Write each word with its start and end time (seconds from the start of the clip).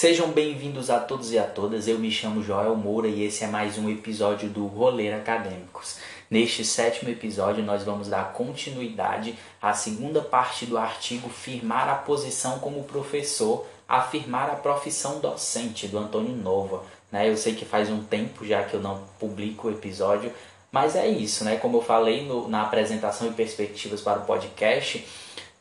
Sejam 0.00 0.30
bem-vindos 0.30 0.88
a 0.88 0.98
todos 0.98 1.30
e 1.30 1.38
a 1.38 1.42
todas. 1.42 1.86
Eu 1.86 1.98
me 1.98 2.10
chamo 2.10 2.42
Joel 2.42 2.74
Moura 2.74 3.06
e 3.06 3.22
esse 3.22 3.44
é 3.44 3.46
mais 3.46 3.76
um 3.76 3.86
episódio 3.90 4.48
do 4.48 4.66
Roler 4.66 5.14
Acadêmicos. 5.14 5.98
Neste 6.30 6.64
sétimo 6.64 7.10
episódio, 7.10 7.62
nós 7.62 7.84
vamos 7.84 8.08
dar 8.08 8.32
continuidade 8.32 9.38
à 9.60 9.74
segunda 9.74 10.22
parte 10.22 10.64
do 10.64 10.78
artigo 10.78 11.28
Firmar 11.28 11.86
a 11.86 11.96
posição 11.96 12.60
como 12.60 12.84
professor, 12.84 13.66
afirmar 13.86 14.48
a 14.48 14.54
profissão 14.54 15.20
docente, 15.20 15.86
do 15.86 15.98
Antônio 15.98 16.34
Nova. 16.34 16.82
Né? 17.12 17.28
Eu 17.28 17.36
sei 17.36 17.54
que 17.54 17.66
faz 17.66 17.90
um 17.90 18.02
tempo 18.02 18.42
já 18.46 18.62
que 18.62 18.72
eu 18.72 18.80
não 18.80 19.02
publico 19.18 19.68
o 19.68 19.70
episódio, 19.70 20.32
mas 20.72 20.96
é 20.96 21.06
isso, 21.06 21.44
né? 21.44 21.56
Como 21.56 21.76
eu 21.76 21.82
falei 21.82 22.24
no, 22.24 22.48
na 22.48 22.62
apresentação 22.62 23.28
e 23.28 23.32
perspectivas 23.32 24.00
para 24.00 24.20
o 24.20 24.24
podcast, 24.24 25.06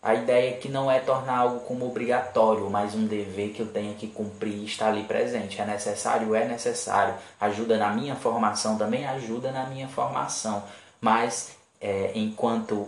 a 0.01 0.13
ideia 0.15 0.51
é 0.51 0.57
que 0.57 0.69
não 0.69 0.89
é 0.89 0.99
tornar 0.99 1.37
algo 1.39 1.59
como 1.61 1.85
obrigatório, 1.85 2.69
mas 2.69 2.95
um 2.95 3.05
dever 3.05 3.51
que 3.51 3.61
eu 3.61 3.67
tenho 3.67 3.95
que 3.95 4.07
cumprir 4.07 4.53
e 4.53 4.65
estar 4.65 4.87
ali 4.87 5.03
presente. 5.03 5.59
É 5.59 5.65
necessário? 5.65 6.33
É 6.33 6.47
necessário. 6.47 7.15
Ajuda 7.39 7.77
na 7.77 7.91
minha 7.91 8.15
formação, 8.15 8.77
também 8.77 9.05
ajuda 9.05 9.51
na 9.51 9.65
minha 9.65 9.89
formação. 9.89 10.63
Mas 11.01 11.51
é, 11.81 12.11
enquanto 12.15 12.87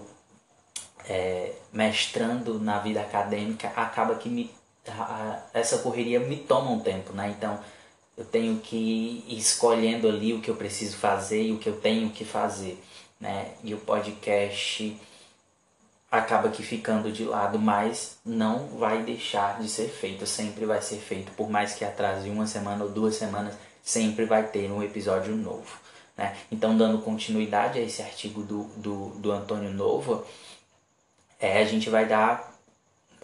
é, 1.07 1.53
mestrando 1.73 2.59
na 2.59 2.79
vida 2.79 3.01
acadêmica, 3.01 3.73
acaba 3.75 4.15
que 4.15 4.29
me, 4.29 4.49
a, 4.87 5.39
essa 5.53 5.79
correria 5.79 6.19
me 6.19 6.37
toma 6.37 6.71
um 6.71 6.79
tempo, 6.79 7.11
né? 7.11 7.35
Então 7.37 7.59
eu 8.17 8.23
tenho 8.23 8.57
que 8.59 9.25
ir 9.27 9.37
escolhendo 9.37 10.07
ali 10.07 10.33
o 10.33 10.39
que 10.41 10.49
eu 10.49 10.55
preciso 10.55 10.95
fazer 10.97 11.43
e 11.43 11.51
o 11.51 11.57
que 11.57 11.67
eu 11.67 11.79
tenho 11.79 12.09
que 12.09 12.23
fazer, 12.23 12.81
né? 13.19 13.51
E 13.63 13.73
o 13.73 13.77
podcast 13.79 14.97
acaba 16.11 16.49
que 16.49 16.61
ficando 16.61 17.09
de 17.09 17.23
lado, 17.23 17.57
mas 17.57 18.17
não 18.25 18.67
vai 18.67 19.01
deixar 19.01 19.61
de 19.61 19.69
ser 19.69 19.87
feito, 19.87 20.25
sempre 20.27 20.65
vai 20.65 20.81
ser 20.81 20.97
feito, 20.97 21.31
por 21.31 21.49
mais 21.49 21.73
que 21.73 21.85
atrase 21.85 22.29
uma 22.29 22.45
semana 22.45 22.83
ou 22.83 22.91
duas 22.91 23.15
semanas, 23.15 23.55
sempre 23.81 24.25
vai 24.25 24.43
ter 24.43 24.69
um 24.69 24.83
episódio 24.83 25.33
novo. 25.33 25.79
Né? 26.17 26.35
Então, 26.51 26.77
dando 26.77 27.01
continuidade 27.01 27.79
a 27.79 27.81
esse 27.81 28.01
artigo 28.01 28.43
do, 28.43 28.63
do, 28.75 29.09
do 29.11 29.31
Antônio 29.31 29.71
Nova, 29.71 30.25
é, 31.39 31.61
a 31.61 31.65
gente 31.65 31.89
vai 31.89 32.05
dar 32.05 32.59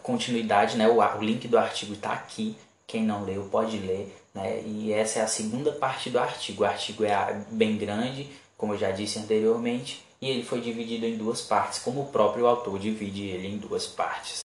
continuidade, 0.01 0.77
né? 0.77 0.87
o, 0.87 0.99
o 0.99 1.21
link 1.21 1.45
do 1.49 1.57
artigo 1.57 1.93
está 1.93 2.13
aqui, 2.13 2.55
quem 2.87 3.03
não 3.03 3.25
leu 3.25 3.49
pode 3.51 3.77
ler, 3.79 4.17
né? 4.33 4.61
e 4.65 4.93
essa 4.93 5.19
é 5.19 5.21
a 5.21 5.27
segunda 5.27 5.73
parte 5.73 6.09
do 6.09 6.17
artigo. 6.17 6.63
O 6.63 6.65
artigo 6.65 7.03
é 7.03 7.41
bem 7.51 7.77
grande, 7.77 8.29
como 8.57 8.73
eu 8.73 8.77
já 8.77 8.91
disse 8.91 9.19
anteriormente, 9.19 10.06
e 10.21 10.29
ele 10.29 10.43
foi 10.43 10.61
dividido 10.61 11.05
em 11.05 11.17
duas 11.17 11.41
partes, 11.41 11.79
como 11.79 12.01
o 12.01 12.07
próprio 12.07 12.47
autor 12.47 12.79
divide 12.79 13.23
ele 13.23 13.47
em 13.47 13.57
duas 13.57 13.85
partes. 13.85 14.39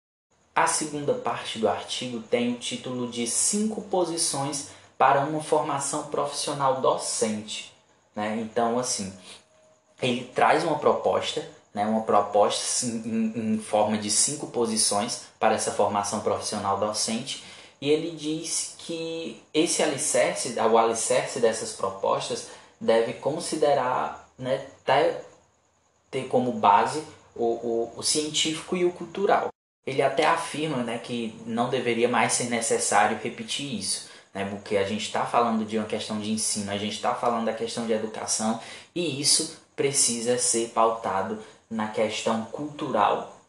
A 0.54 0.66
segunda 0.66 1.14
parte 1.14 1.58
do 1.58 1.68
artigo 1.68 2.20
tem 2.20 2.52
o 2.52 2.58
título 2.58 3.10
de 3.10 3.26
Cinco 3.26 3.80
Posições 3.82 4.68
para 4.98 5.20
uma 5.20 5.42
Formação 5.42 6.04
Profissional 6.04 6.80
Docente. 6.80 7.72
Né? 8.14 8.38
Então, 8.40 8.78
assim, 8.78 9.12
ele 10.02 10.24
traz 10.34 10.64
uma 10.64 10.78
proposta, 10.78 11.46
né? 11.72 11.86
uma 11.86 12.02
proposta 12.02 12.86
em, 12.86 13.54
em 13.54 13.58
forma 13.58 13.96
de 13.96 14.10
cinco 14.10 14.48
posições 14.48 15.22
para 15.38 15.54
essa 15.54 15.72
formação 15.72 16.20
profissional 16.20 16.78
docente, 16.78 17.44
e 17.80 17.90
ele 17.90 18.12
diz 18.14 18.74
que 18.78 19.42
esse 19.52 19.82
alicerce, 19.82 20.54
o 20.58 20.78
alicerce 20.78 21.40
dessas 21.40 21.72
propostas, 21.72 22.48
deve 22.80 23.14
considerar 23.14 24.28
né, 24.38 24.66
ter 26.12 26.28
como 26.28 26.52
base 26.52 27.02
o, 27.34 27.44
o, 27.44 27.92
o 27.96 28.02
científico 28.02 28.76
e 28.76 28.84
o 28.84 28.92
cultural. 28.92 29.48
Ele 29.84 30.02
até 30.02 30.24
afirma 30.24 30.76
né, 30.84 30.98
que 30.98 31.34
não 31.44 31.68
deveria 31.68 32.08
mais 32.08 32.34
ser 32.34 32.44
necessário 32.44 33.18
repetir 33.20 33.80
isso, 33.80 34.08
né, 34.32 34.44
porque 34.44 34.76
a 34.76 34.84
gente 34.84 35.06
está 35.06 35.26
falando 35.26 35.64
de 35.64 35.76
uma 35.76 35.86
questão 35.86 36.20
de 36.20 36.30
ensino, 36.30 36.70
a 36.70 36.78
gente 36.78 36.94
está 36.94 37.14
falando 37.14 37.46
da 37.46 37.54
questão 37.54 37.86
de 37.86 37.92
educação 37.92 38.60
e 38.94 39.20
isso 39.20 39.60
precisa 39.74 40.38
ser 40.38 40.68
pautado 40.68 41.42
na 41.68 41.88
questão 41.88 42.44
cultural, 42.44 43.40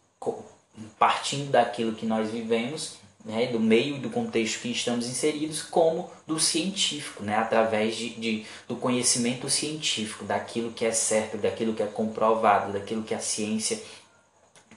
partindo 0.98 1.52
daquilo 1.52 1.94
que 1.94 2.06
nós 2.06 2.32
vivemos 2.32 3.03
né, 3.24 3.48
do 3.48 3.60
meio 3.60 3.96
e 3.96 4.00
do 4.00 4.10
contexto 4.10 4.62
que 4.62 4.72
estamos 4.72 5.08
inseridos, 5.08 5.62
como 5.62 6.10
do 6.28 6.40
científico, 6.40 7.24
né, 7.24 7.38
através 7.38 7.96
de, 7.96 8.10
de, 8.10 8.46
do 8.68 8.76
conhecimento 8.76 9.50
científico, 9.50 10.26
daquilo 10.26 10.72
que 10.72 10.86
é 10.86 10.92
certo, 10.92 11.38
daquilo 11.38 11.74
que 11.74 11.84
é 11.84 11.88
comprovado, 11.88 12.74
daquilo 12.74 13.04
que 13.04 13.14
a 13.14 13.20
ciência 13.20 13.82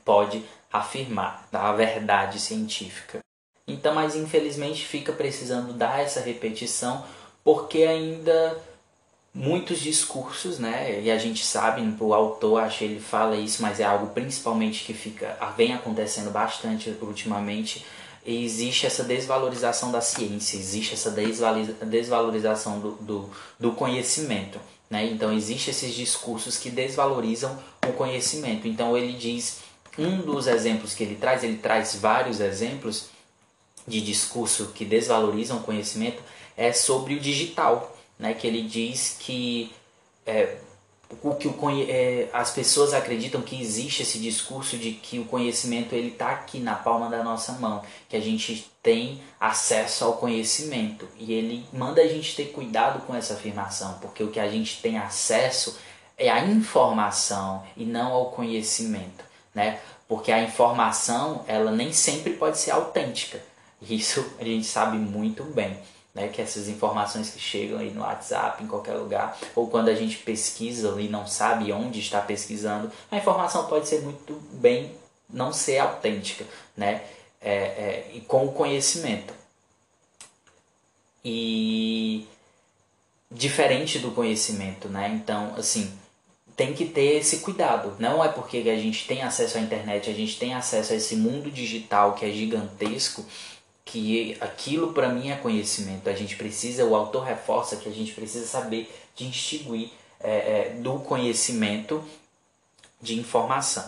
pode 0.04 0.44
afirmar, 0.72 1.48
da 1.50 1.72
verdade 1.72 2.38
científica. 2.38 3.18
Então, 3.66 3.94
mas 3.94 4.14
infelizmente 4.14 4.84
fica 4.84 5.12
precisando 5.12 5.72
dar 5.72 6.00
essa 6.00 6.20
repetição, 6.20 7.04
porque 7.42 7.82
ainda 7.82 8.56
muitos 9.34 9.80
discursos, 9.80 10.58
né? 10.58 11.02
E 11.02 11.10
a 11.10 11.18
gente 11.18 11.44
sabe, 11.44 11.82
o 12.00 12.14
autor, 12.14 12.62
acho 12.62 12.78
que 12.78 12.84
ele 12.84 13.00
fala 13.00 13.36
isso, 13.36 13.60
mas 13.60 13.80
é 13.80 13.84
algo 13.84 14.08
principalmente 14.08 14.84
que 14.84 14.94
fica 14.94 15.36
vem 15.56 15.74
acontecendo 15.74 16.30
bastante 16.30 16.88
ultimamente, 17.02 17.84
existe 18.26 18.86
essa 18.86 19.04
desvalorização 19.04 19.92
da 19.92 20.00
ciência, 20.00 20.56
existe 20.56 20.94
essa 20.94 21.10
desvalorização 21.10 22.80
do, 22.80 22.92
do, 22.92 23.30
do 23.58 23.72
conhecimento. 23.72 24.58
Né? 24.90 25.06
Então, 25.06 25.32
existem 25.32 25.70
esses 25.70 25.94
discursos 25.94 26.56
que 26.56 26.70
desvalorizam 26.70 27.56
o 27.88 27.92
conhecimento. 27.92 28.66
Então, 28.66 28.96
ele 28.96 29.12
diz, 29.12 29.60
um 29.98 30.18
dos 30.18 30.46
exemplos 30.46 30.94
que 30.94 31.04
ele 31.04 31.14
traz, 31.14 31.44
ele 31.44 31.58
traz 31.58 31.94
vários 31.94 32.40
exemplos 32.40 33.06
de 33.86 34.00
discurso 34.00 34.72
que 34.74 34.84
desvalorizam 34.84 35.58
o 35.58 35.62
conhecimento, 35.62 36.20
é 36.56 36.72
sobre 36.72 37.14
o 37.14 37.20
digital, 37.20 37.96
né? 38.18 38.34
que 38.34 38.46
ele 38.46 38.62
diz 38.62 39.16
que 39.20 39.72
é, 40.24 40.56
o 41.22 41.34
que 41.34 41.46
o, 41.46 41.56
é, 41.88 42.28
as 42.32 42.50
pessoas 42.50 42.92
acreditam 42.92 43.40
que 43.40 43.60
existe 43.60 44.02
esse 44.02 44.18
discurso 44.18 44.76
de 44.76 44.92
que 44.92 45.18
o 45.18 45.24
conhecimento 45.24 45.94
ele 45.94 46.08
está 46.08 46.30
aqui 46.30 46.58
na 46.58 46.74
palma 46.74 47.08
da 47.08 47.22
nossa 47.22 47.52
mão, 47.52 47.82
que 48.08 48.16
a 48.16 48.20
gente 48.20 48.70
tem 48.82 49.20
acesso 49.38 50.04
ao 50.04 50.14
conhecimento 50.14 51.08
e 51.18 51.32
ele 51.32 51.64
manda 51.72 52.00
a 52.00 52.08
gente 52.08 52.34
ter 52.34 52.46
cuidado 52.46 53.06
com 53.06 53.14
essa 53.14 53.34
afirmação, 53.34 53.98
porque 54.00 54.22
o 54.22 54.30
que 54.30 54.40
a 54.40 54.48
gente 54.48 54.80
tem 54.82 54.98
acesso 54.98 55.78
é 56.18 56.28
a 56.28 56.44
informação 56.44 57.62
e 57.76 57.84
não 57.84 58.12
ao 58.12 58.30
conhecimento, 58.30 59.24
né? 59.54 59.78
Porque 60.08 60.32
a 60.32 60.42
informação 60.42 61.44
ela 61.46 61.70
nem 61.70 61.92
sempre 61.92 62.32
pode 62.34 62.58
ser 62.58 62.70
autêntica. 62.70 63.40
Isso 63.82 64.24
a 64.38 64.44
gente 64.44 64.64
sabe 64.66 64.96
muito 64.96 65.44
bem 65.44 65.76
né, 66.16 66.28
que 66.28 66.40
essas 66.40 66.66
informações 66.66 67.28
que 67.28 67.38
chegam 67.38 67.78
aí 67.78 67.90
no 67.90 68.00
WhatsApp, 68.00 68.64
em 68.64 68.66
qualquer 68.66 68.94
lugar, 68.94 69.38
ou 69.54 69.68
quando 69.68 69.90
a 69.90 69.94
gente 69.94 70.16
pesquisa 70.16 70.98
e 70.98 71.08
não 71.08 71.26
sabe 71.26 71.70
onde 71.72 72.00
está 72.00 72.22
pesquisando, 72.22 72.90
a 73.10 73.18
informação 73.18 73.66
pode 73.66 73.86
ser 73.86 74.00
muito 74.00 74.32
bem 74.52 74.92
não 75.28 75.52
ser 75.52 75.76
autêntica, 75.78 76.46
né, 76.74 77.02
é, 77.38 77.54
é, 77.54 78.10
e 78.14 78.20
com 78.22 78.46
o 78.46 78.52
conhecimento. 78.52 79.34
E 81.22 82.26
diferente 83.30 83.98
do 83.98 84.12
conhecimento, 84.12 84.88
né? 84.88 85.10
Então, 85.12 85.52
assim, 85.56 85.92
tem 86.56 86.72
que 86.72 86.86
ter 86.86 87.18
esse 87.18 87.38
cuidado. 87.38 87.94
Não 87.98 88.24
é 88.24 88.28
porque 88.28 88.58
a 88.58 88.76
gente 88.76 89.06
tem 89.06 89.22
acesso 89.22 89.58
à 89.58 89.60
internet, 89.60 90.08
a 90.08 90.14
gente 90.14 90.38
tem 90.38 90.54
acesso 90.54 90.94
a 90.94 90.96
esse 90.96 91.16
mundo 91.16 91.50
digital 91.50 92.14
que 92.14 92.24
é 92.24 92.30
gigantesco, 92.30 93.24
que 93.86 94.36
aquilo 94.40 94.92
para 94.92 95.08
mim 95.08 95.30
é 95.30 95.36
conhecimento. 95.36 96.10
A 96.10 96.12
gente 96.12 96.36
precisa, 96.36 96.84
o 96.84 96.94
autor 96.94 97.22
reforça 97.22 97.76
que 97.76 97.88
a 97.88 97.92
gente 97.92 98.12
precisa 98.12 98.44
saber 98.44 98.92
distinguir 99.14 99.90
é, 100.20 100.30
é, 100.30 100.70
do 100.80 100.98
conhecimento 100.98 102.04
de 103.00 103.18
informação. 103.18 103.84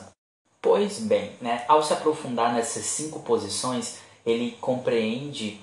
Pois 0.62 1.00
bem, 1.00 1.32
né, 1.40 1.64
ao 1.66 1.82
se 1.82 1.92
aprofundar 1.92 2.54
nessas 2.54 2.86
cinco 2.86 3.20
posições, 3.20 3.98
ele 4.24 4.56
compreende, 4.60 5.60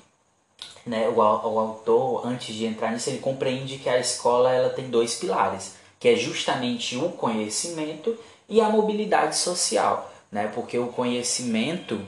né, 0.85 1.07
o, 1.07 1.15
o 1.15 1.59
autor, 1.59 2.27
antes 2.27 2.53
de 2.53 2.65
entrar 2.65 2.91
nisso, 2.91 3.09
ele 3.09 3.19
compreende 3.19 3.77
que 3.77 3.89
a 3.89 3.99
escola 3.99 4.51
ela 4.51 4.69
tem 4.69 4.89
dois 4.89 5.15
pilares, 5.15 5.75
que 5.97 6.09
é 6.09 6.15
justamente 6.15 6.97
o 6.97 7.09
conhecimento 7.09 8.17
e 8.49 8.59
a 8.59 8.67
mobilidade 8.67 9.37
social. 9.37 10.11
Né, 10.29 10.51
porque 10.53 10.77
o 10.77 10.87
conhecimento 10.87 12.05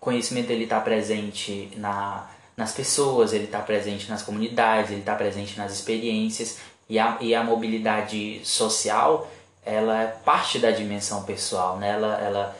conhecimento 0.00 0.50
ele 0.50 0.64
está 0.64 0.80
presente 0.80 1.70
na, 1.76 2.28
nas 2.56 2.72
pessoas, 2.72 3.32
ele 3.32 3.44
está 3.44 3.60
presente 3.60 4.08
nas 4.08 4.22
comunidades, 4.22 4.90
ele 4.90 5.00
está 5.00 5.14
presente 5.14 5.56
nas 5.58 5.72
experiências 5.72 6.58
e 6.88 6.98
a, 6.98 7.18
e 7.20 7.34
a 7.34 7.44
mobilidade 7.44 8.40
social 8.44 9.30
ela 9.64 10.02
é 10.02 10.06
parte 10.06 10.58
da 10.58 10.70
dimensão 10.70 11.22
pessoal, 11.24 11.76
né? 11.76 11.90
ela, 11.90 12.18
ela 12.18 12.56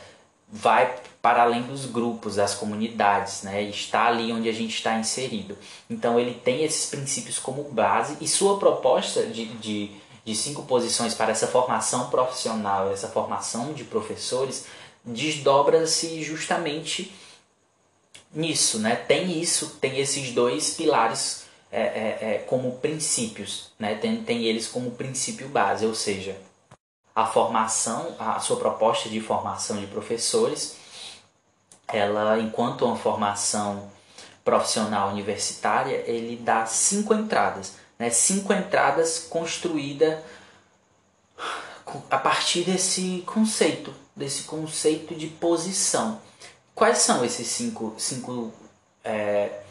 vai 0.47 0.95
para 1.21 1.43
além 1.43 1.63
dos 1.63 1.85
grupos, 1.85 2.35
das 2.35 2.55
comunidades, 2.55 3.43
né? 3.43 3.61
está 3.63 4.05
ali 4.05 4.31
onde 4.31 4.47
a 4.47 4.53
gente 4.53 4.75
está 4.75 4.97
inserido. 4.97 5.57
Então 5.89 6.19
ele 6.19 6.33
tem 6.33 6.63
esses 6.63 6.89
princípios 6.89 7.39
como 7.39 7.63
base 7.63 8.17
e 8.21 8.27
sua 8.27 8.57
proposta 8.59 9.25
de, 9.25 9.45
de, 9.45 9.91
de 10.23 10.35
cinco 10.35 10.63
posições 10.63 11.13
para 11.13 11.31
essa 11.31 11.47
formação 11.47 12.09
profissional, 12.09 12.91
essa 12.91 13.07
formação 13.07 13.73
de 13.73 13.83
professores, 13.83 14.65
desdobra-se 15.03 16.21
justamente 16.21 17.11
nisso, 18.33 18.79
né? 18.79 18.95
Tem 18.95 19.39
isso, 19.39 19.77
tem 19.81 19.99
esses 19.99 20.31
dois 20.31 20.75
pilares 20.75 21.45
é, 21.71 21.81
é, 21.81 22.17
é, 22.21 22.37
como 22.47 22.77
princípios, 22.77 23.71
né? 23.79 23.95
Tem, 23.95 24.23
tem 24.23 24.43
eles 24.45 24.67
como 24.67 24.91
princípio 24.91 25.47
base, 25.49 25.85
ou 25.85 25.95
seja, 25.95 26.37
a 27.15 27.25
formação, 27.25 28.15
a 28.19 28.39
sua 28.39 28.57
proposta 28.57 29.09
de 29.09 29.19
formação 29.19 29.77
de 29.77 29.87
professores, 29.87 30.77
ela, 31.87 32.39
enquanto 32.39 32.85
uma 32.85 32.95
formação 32.95 33.91
profissional 34.43 35.09
universitária, 35.09 36.03
ele 36.07 36.35
dá 36.37 36.65
cinco 36.65 37.13
entradas, 37.13 37.73
né? 37.99 38.09
Cinco 38.09 38.53
entradas 38.53 39.19
construídas 39.29 40.19
a 42.09 42.17
partir 42.17 42.63
desse 42.63 43.23
conceito, 43.25 43.93
desse 44.15 44.43
conceito 44.43 45.13
de 45.13 45.27
posição. 45.27 46.21
Quais 46.81 46.97
são 46.97 47.23
esses 47.23 47.45
cinco, 47.45 47.93
cinco, 47.95 48.51
é, 49.03 49.61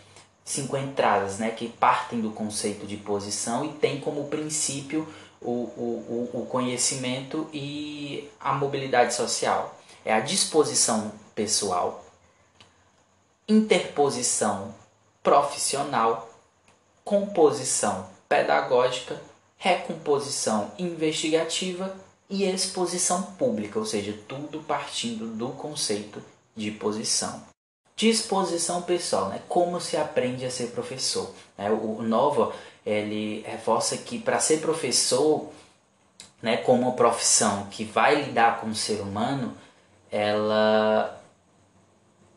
cinco 0.45 0.77
entradas 0.77 1.41
né, 1.41 1.51
que 1.51 1.69
partem 1.69 2.21
do 2.21 2.31
conceito 2.31 2.87
de 2.87 2.97
posição 2.97 3.65
e 3.65 3.73
tem 3.73 3.99
como 3.99 4.29
princípio 4.29 5.13
o, 5.41 5.51
o, 5.51 6.31
o 6.33 6.47
conhecimento 6.47 7.51
e 7.53 8.31
a 8.39 8.53
mobilidade 8.53 9.13
social? 9.13 9.77
É 10.05 10.15
a 10.15 10.21
disposição 10.21 11.11
pessoal, 11.35 12.05
interposição 13.49 14.73
profissional, 15.21 16.31
composição 17.05 18.09
pedagógica, 18.29 19.21
recomposição 19.59 20.71
investigativa 20.79 21.93
e 22.29 22.45
exposição 22.45 23.21
pública, 23.33 23.81
ou 23.81 23.85
seja, 23.85 24.17
tudo 24.29 24.61
partindo 24.61 25.27
do 25.27 25.49
conceito 25.49 26.23
de 26.57 26.71
posição. 26.71 27.43
Disposição 27.97 28.83
pessoal, 28.83 29.29
né? 29.29 29.41
como 29.49 29.81
se 29.81 29.97
aprende 29.97 30.45
a 30.47 30.51
ser 30.51 30.69
professor. 30.69 31.31
Né? 31.57 31.71
O, 31.71 32.03
Nova 32.03 32.53
ele 32.85 33.45
reforça 33.47 33.97
que 33.97 34.19
para 34.19 34.41
ser 34.41 34.61
professor, 34.61 35.49
né, 36.41 36.57
como 36.57 36.83
uma 36.83 36.93
profissão 36.93 37.67
que 37.71 37.85
vai 37.85 38.23
lidar 38.23 38.61
com 38.61 38.69
o 38.69 38.75
ser 38.75 39.01
humano, 39.01 39.55
ela 40.11 41.21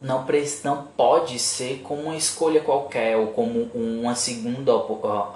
não, 0.01 0.25
não 0.63 0.83
pode 0.83 1.39
ser 1.39 1.81
como 1.81 2.03
uma 2.03 2.15
escolha 2.15 2.59
qualquer 2.59 3.15
ou 3.15 3.27
como 3.27 3.63
uma 3.73 4.15
segunda, 4.15 4.71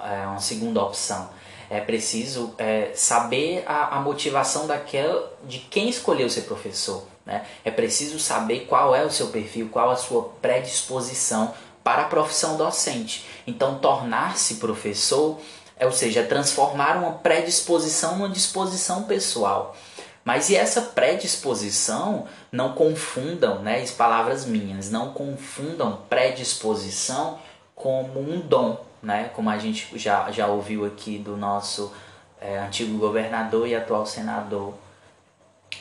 é, 0.04 0.26
uma 0.26 0.40
segunda 0.40 0.82
opção. 0.82 1.30
É 1.70 1.80
preciso 1.80 2.54
é, 2.58 2.92
saber 2.94 3.64
a, 3.66 3.96
a 3.96 4.00
motivação 4.00 4.66
daquela 4.66 5.32
de 5.44 5.58
quem 5.58 5.88
escolheu 5.88 6.28
ser 6.28 6.42
professor. 6.42 7.04
Né? 7.28 7.44
É 7.62 7.70
preciso 7.70 8.18
saber 8.18 8.60
qual 8.60 8.94
é 8.94 9.04
o 9.04 9.10
seu 9.10 9.28
perfil, 9.28 9.68
qual 9.70 9.90
a 9.90 9.96
sua 9.96 10.32
predisposição 10.40 11.52
para 11.84 12.02
a 12.02 12.06
profissão 12.06 12.56
docente. 12.56 13.26
Então, 13.46 13.78
tornar-se 13.78 14.54
professor, 14.54 15.38
é, 15.78 15.84
ou 15.84 15.92
seja, 15.92 16.24
transformar 16.24 16.96
uma 16.96 17.12
predisposição 17.12 18.16
numa 18.16 18.30
disposição 18.30 19.04
pessoal. 19.04 19.76
Mas 20.24 20.48
e 20.48 20.56
essa 20.56 20.80
predisposição, 20.80 22.26
não 22.50 22.72
confundam, 22.72 23.60
né, 23.60 23.80
as 23.80 23.90
palavras 23.90 24.44
minhas, 24.44 24.90
não 24.90 25.12
confundam 25.12 26.00
predisposição 26.08 27.38
como 27.74 28.20
um 28.20 28.40
dom, 28.40 28.78
né, 29.02 29.30
como 29.34 29.48
a 29.48 29.58
gente 29.58 29.98
já, 29.98 30.30
já 30.30 30.46
ouviu 30.46 30.84
aqui 30.84 31.18
do 31.18 31.36
nosso 31.36 31.92
é, 32.40 32.58
antigo 32.58 32.98
governador 32.98 33.66
e 33.66 33.74
atual 33.74 34.04
senador 34.04 34.74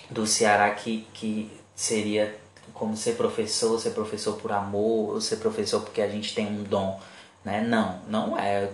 do 0.09 0.25
Ceará 0.25 0.69
que, 0.71 1.07
que 1.13 1.51
seria 1.75 2.35
como 2.73 2.95
ser 2.95 3.15
professor, 3.15 3.79
ser 3.79 3.91
professor 3.91 4.35
por 4.35 4.51
amor, 4.51 5.15
ou 5.15 5.21
ser 5.21 5.37
professor 5.37 5.81
porque 5.81 6.01
a 6.01 6.09
gente 6.09 6.33
tem 6.33 6.47
um 6.47 6.63
dom, 6.63 6.99
né? 7.43 7.61
Não, 7.61 7.99
não 8.07 8.37
é. 8.37 8.69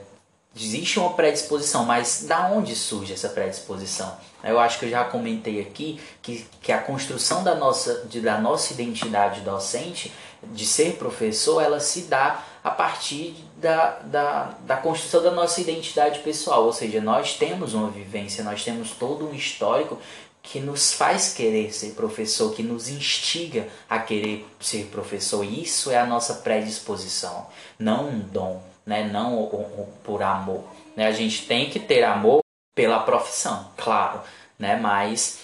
Existe 0.56 1.00
uma 1.00 1.14
predisposição, 1.14 1.84
mas 1.84 2.26
da 2.28 2.48
onde 2.52 2.76
surge 2.76 3.12
essa 3.12 3.30
predisposição? 3.30 4.16
Eu 4.44 4.60
acho 4.60 4.78
que 4.78 4.86
eu 4.86 4.90
já 4.90 5.04
comentei 5.04 5.60
aqui 5.60 6.00
que, 6.22 6.46
que 6.62 6.72
a 6.72 6.78
construção 6.78 7.44
da 7.44 7.56
nossa, 7.56 8.06
de, 8.06 8.22
da 8.22 8.38
nossa 8.38 8.72
identidade 8.72 9.42
docente, 9.42 10.14
de 10.44 10.66
ser 10.68 10.98
professor, 10.98 11.60
ela 11.60 11.80
se 11.80 12.02
dá 12.02 12.44
a 12.64 12.70
partir 12.70 13.36
da, 13.58 14.00
da, 14.04 14.56
da 14.62 14.78
construção 14.78 15.24
da 15.24 15.32
nossa 15.32 15.60
identidade 15.60 16.20
pessoal. 16.20 16.66
Ou 16.66 16.74
seja, 16.74 17.02
nós 17.02 17.36
temos 17.36 17.74
uma 17.74 17.90
vivência, 17.90 18.44
nós 18.44 18.64
temos 18.64 18.92
todo 18.92 19.28
um 19.28 19.34
histórico 19.34 19.98
que 20.44 20.60
nos 20.60 20.94
faz 20.94 21.34
querer 21.34 21.74
ser 21.74 21.92
professor, 21.92 22.54
que 22.54 22.62
nos 22.62 22.90
instiga 22.90 23.68
a 23.90 23.98
querer 23.98 24.46
ser 24.60 24.88
professor. 24.88 25.44
Isso 25.44 25.90
é 25.90 25.98
a 25.98 26.06
nossa 26.06 26.36
predisposição, 26.36 27.48
não 27.80 28.10
um 28.10 28.20
dom, 28.20 28.62
né? 28.86 29.10
não 29.12 29.36
o, 29.36 29.46
o, 29.46 29.94
por 30.04 30.22
amor. 30.22 30.66
Né? 30.98 31.08
A 31.08 31.14
gente 31.14 31.48
tem 31.48 31.70
que 31.70 31.80
ter 31.80 32.04
amor 32.04 32.42
pela 32.76 33.00
profissão, 33.00 33.72
claro, 33.78 34.20
né? 34.60 34.76
mas 34.76 35.40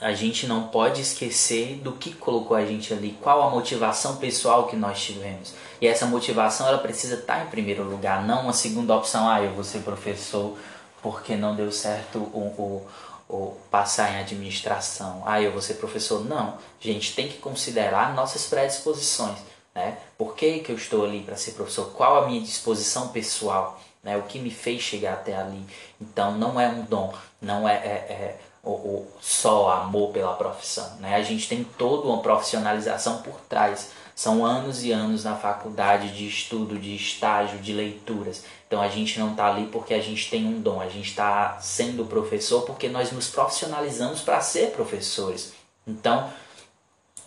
a 0.00 0.12
gente 0.12 0.46
não 0.46 0.68
pode 0.68 1.02
esquecer 1.02 1.74
do 1.82 1.92
que 1.92 2.14
colocou 2.14 2.56
a 2.56 2.64
gente 2.64 2.94
ali, 2.94 3.18
qual 3.20 3.42
a 3.42 3.50
motivação 3.50 4.16
pessoal 4.16 4.68
que 4.68 4.76
nós 4.76 5.02
tivemos. 5.02 5.52
E 5.80 5.86
essa 5.86 6.06
motivação 6.06 6.66
ela 6.68 6.78
precisa 6.78 7.16
estar 7.16 7.44
em 7.44 7.50
primeiro 7.50 7.82
lugar, 7.82 8.24
não 8.24 8.44
uma 8.44 8.52
segunda 8.52 8.94
opção, 8.96 9.28
ah, 9.28 9.42
eu 9.42 9.52
vou 9.52 9.64
ser 9.64 9.80
professor 9.80 10.56
porque 11.02 11.34
não 11.34 11.56
deu 11.56 11.72
certo 11.72 12.18
o, 12.18 12.38
o 12.58 12.86
ou 13.30 13.56
passar 13.70 14.12
em 14.12 14.20
administração, 14.20 15.22
ah, 15.24 15.40
eu 15.40 15.52
vou 15.52 15.62
ser 15.62 15.74
professor. 15.74 16.24
Não, 16.24 16.48
a 16.48 16.58
gente 16.80 17.14
tem 17.14 17.28
que 17.28 17.38
considerar 17.38 18.14
nossas 18.14 18.46
predisposições. 18.46 19.38
Né? 19.74 19.96
Por 20.18 20.34
que, 20.34 20.58
que 20.58 20.72
eu 20.72 20.76
estou 20.76 21.04
ali 21.04 21.20
para 21.22 21.36
ser 21.36 21.52
professor? 21.52 21.92
Qual 21.92 22.22
a 22.22 22.26
minha 22.26 22.40
disposição 22.40 23.08
pessoal? 23.08 23.80
Né? 24.02 24.16
O 24.16 24.22
que 24.22 24.38
me 24.38 24.50
fez 24.50 24.82
chegar 24.82 25.14
até 25.14 25.36
ali? 25.36 25.64
Então, 26.00 26.36
não 26.36 26.60
é 26.60 26.68
um 26.68 26.82
dom, 26.82 27.14
não 27.40 27.68
é, 27.68 27.74
é, 27.74 27.88
é 27.88 28.40
o, 28.64 29.06
só 29.20 29.70
amor 29.70 30.12
pela 30.12 30.34
profissão. 30.34 30.96
Né? 30.98 31.14
A 31.14 31.22
gente 31.22 31.48
tem 31.48 31.64
toda 31.64 32.08
uma 32.08 32.20
profissionalização 32.20 33.22
por 33.22 33.40
trás. 33.48 33.90
São 34.14 34.44
anos 34.44 34.82
e 34.84 34.92
anos 34.92 35.24
na 35.24 35.36
faculdade 35.36 36.14
de 36.14 36.26
estudo, 36.26 36.78
de 36.78 36.94
estágio, 36.94 37.58
de 37.58 37.72
leituras. 37.72 38.44
Então 38.70 38.80
a 38.80 38.88
gente 38.88 39.18
não 39.18 39.32
está 39.32 39.48
ali 39.48 39.66
porque 39.66 39.92
a 39.92 40.00
gente 40.00 40.30
tem 40.30 40.46
um 40.46 40.60
dom, 40.60 40.80
a 40.80 40.88
gente 40.88 41.08
está 41.08 41.58
sendo 41.60 42.04
professor 42.04 42.62
porque 42.62 42.88
nós 42.88 43.10
nos 43.10 43.26
profissionalizamos 43.26 44.20
para 44.20 44.40
ser 44.40 44.70
professores. 44.70 45.52
Então 45.84 46.32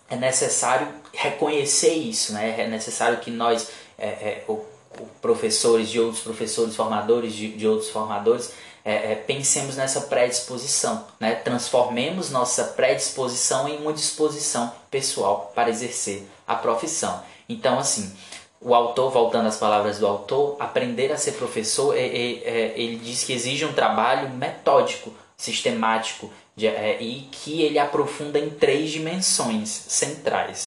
é 0.09 0.15
necessário 0.15 0.87
reconhecer 1.11 1.95
isso, 1.95 2.31
né? 2.31 2.61
é 2.61 2.65
necessário 2.69 3.19
que 3.19 3.29
nós, 3.29 3.67
é, 3.97 4.07
é, 4.07 4.45
o, 4.47 4.53
o 4.53 5.05
professores 5.21 5.89
de 5.89 5.99
outros 5.99 6.23
professores, 6.23 6.77
formadores 6.77 7.33
de, 7.33 7.49
de 7.49 7.67
outros 7.67 7.89
formadores, 7.89 8.53
é, 8.85 9.11
é, 9.11 9.15
pensemos 9.15 9.75
nessa 9.75 9.99
predisposição, 9.99 11.05
né? 11.19 11.35
transformemos 11.35 12.31
nossa 12.31 12.63
predisposição 12.63 13.67
em 13.67 13.81
uma 13.81 13.91
disposição 13.91 14.73
pessoal 14.89 15.51
para 15.53 15.69
exercer 15.69 16.23
a 16.47 16.55
profissão. 16.55 17.21
Então, 17.49 17.77
assim, 17.77 18.15
o 18.63 18.73
autor, 18.73 19.11
voltando 19.11 19.47
às 19.47 19.57
palavras 19.57 19.99
do 19.99 20.07
autor, 20.07 20.55
aprender 20.59 21.11
a 21.11 21.17
ser 21.17 21.33
professor, 21.33 21.95
é, 21.97 22.05
é, 22.05 22.31
é, 22.43 22.73
ele 22.77 22.95
diz 22.95 23.23
que 23.23 23.33
exige 23.33 23.65
um 23.65 23.73
trabalho 23.73 24.29
metódico, 24.29 25.13
sistemático 25.35 26.31
e 26.55 27.27
que 27.31 27.61
ele 27.61 27.77
aprofunda 27.77 28.39
em 28.39 28.49
três 28.49 28.91
dimensões 28.91 29.69
centrais. 29.69 30.63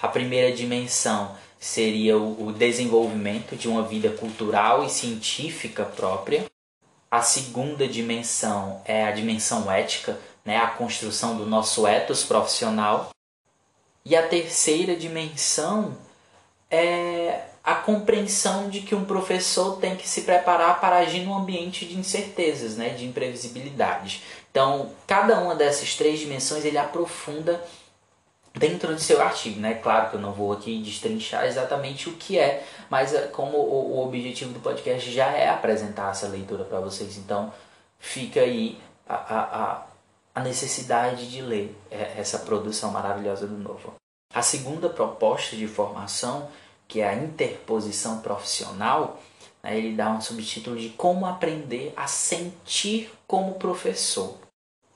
A 0.00 0.06
primeira 0.06 0.54
dimensão 0.54 1.34
seria 1.58 2.16
o, 2.16 2.48
o 2.48 2.52
desenvolvimento 2.52 3.56
de 3.56 3.68
uma 3.68 3.82
vida 3.82 4.10
cultural 4.10 4.84
e 4.84 4.90
científica 4.90 5.84
própria. 5.84 6.44
A 7.10 7.22
segunda 7.22 7.88
dimensão 7.88 8.80
é 8.84 9.04
a 9.04 9.10
dimensão 9.10 9.70
ética, 9.70 10.18
né, 10.44 10.56
a 10.56 10.68
construção 10.68 11.36
do 11.36 11.46
nosso 11.46 11.86
ethos 11.86 12.22
profissional. 12.22 13.10
E 14.04 14.14
a 14.14 14.26
terceira 14.26 14.94
dimensão 14.94 15.96
é 16.70 17.46
a 17.62 17.74
compreensão 17.74 18.70
de 18.70 18.80
que 18.80 18.94
um 18.94 19.04
professor 19.04 19.78
tem 19.78 19.96
que 19.96 20.08
se 20.08 20.22
preparar 20.22 20.80
para 20.80 20.96
agir 20.96 21.24
num 21.24 21.36
ambiente 21.36 21.84
de 21.84 21.98
incertezas, 21.98 22.76
né, 22.76 22.90
de 22.90 23.04
imprevisibilidade. 23.04 24.22
Então, 24.50 24.90
cada 25.06 25.38
uma 25.40 25.54
dessas 25.54 25.94
três 25.94 26.18
dimensões 26.18 26.64
ele 26.64 26.78
aprofunda 26.78 27.62
dentro 28.54 28.94
do 28.94 29.00
seu 29.00 29.22
artigo, 29.22 29.60
né? 29.60 29.74
Claro 29.74 30.10
que 30.10 30.16
eu 30.16 30.20
não 30.20 30.32
vou 30.32 30.52
aqui 30.52 30.82
destrinchar 30.82 31.44
exatamente 31.44 32.08
o 32.08 32.14
que 32.14 32.38
é, 32.38 32.66
mas 32.88 33.14
é 33.14 33.28
como 33.28 33.56
o, 33.56 34.04
objetivo 34.04 34.52
do 34.52 34.60
podcast 34.60 35.10
já 35.10 35.26
é 35.26 35.48
apresentar 35.48 36.10
essa 36.10 36.26
leitura 36.26 36.64
para 36.64 36.80
vocês, 36.80 37.16
então 37.16 37.52
fica 37.98 38.40
aí 38.40 38.80
a, 39.08 39.14
a, 39.14 39.82
a 40.34 40.40
necessidade 40.40 41.30
de 41.30 41.42
ler 41.42 41.76
é, 41.90 42.14
essa 42.16 42.40
produção 42.40 42.90
maravilhosa 42.90 43.46
do 43.46 43.56
Novo. 43.56 43.99
A 44.32 44.42
segunda 44.42 44.88
proposta 44.88 45.56
de 45.56 45.66
formação, 45.66 46.48
que 46.86 47.00
é 47.00 47.08
a 47.08 47.14
interposição 47.14 48.20
profissional, 48.20 49.20
né, 49.60 49.76
ele 49.76 49.96
dá 49.96 50.08
um 50.10 50.20
subtítulo 50.20 50.76
de 50.76 50.90
como 50.90 51.26
aprender 51.26 51.92
a 51.96 52.06
sentir 52.06 53.12
como 53.26 53.54
professor. 53.54 54.38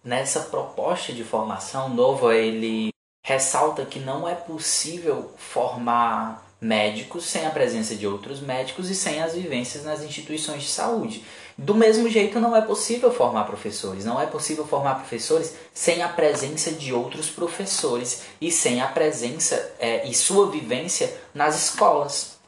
Nessa 0.04 0.40
proposta 0.40 1.12
de 1.12 1.24
formação, 1.24 1.88
Novo 1.88 2.30
ele 2.30 2.90
ressalta 3.24 3.84
que 3.84 3.98
não 3.98 4.28
é 4.28 4.34
possível 4.34 5.32
formar 5.36 6.44
médicos 6.64 7.26
sem 7.26 7.44
a 7.44 7.50
presença 7.50 7.94
de 7.94 8.06
outros 8.06 8.40
médicos 8.40 8.88
e 8.88 8.94
sem 8.94 9.22
as 9.22 9.34
vivências 9.34 9.84
nas 9.84 10.02
instituições 10.02 10.62
de 10.62 10.70
saúde. 10.70 11.22
Do 11.58 11.74
mesmo 11.74 12.08
jeito, 12.08 12.40
não 12.40 12.56
é 12.56 12.62
possível 12.62 13.12
formar 13.12 13.44
professores. 13.44 14.04
Não 14.06 14.18
é 14.18 14.24
possível 14.24 14.66
formar 14.66 14.94
professores 14.94 15.54
sem 15.74 16.02
a 16.02 16.08
presença 16.08 16.72
de 16.72 16.92
outros 16.92 17.28
professores 17.28 18.22
e 18.40 18.50
sem 18.50 18.80
a 18.80 18.88
presença 18.88 19.74
é, 19.78 20.08
e 20.08 20.14
sua 20.14 20.50
vivência 20.50 21.14
nas 21.34 21.54
escolas. 21.54 22.38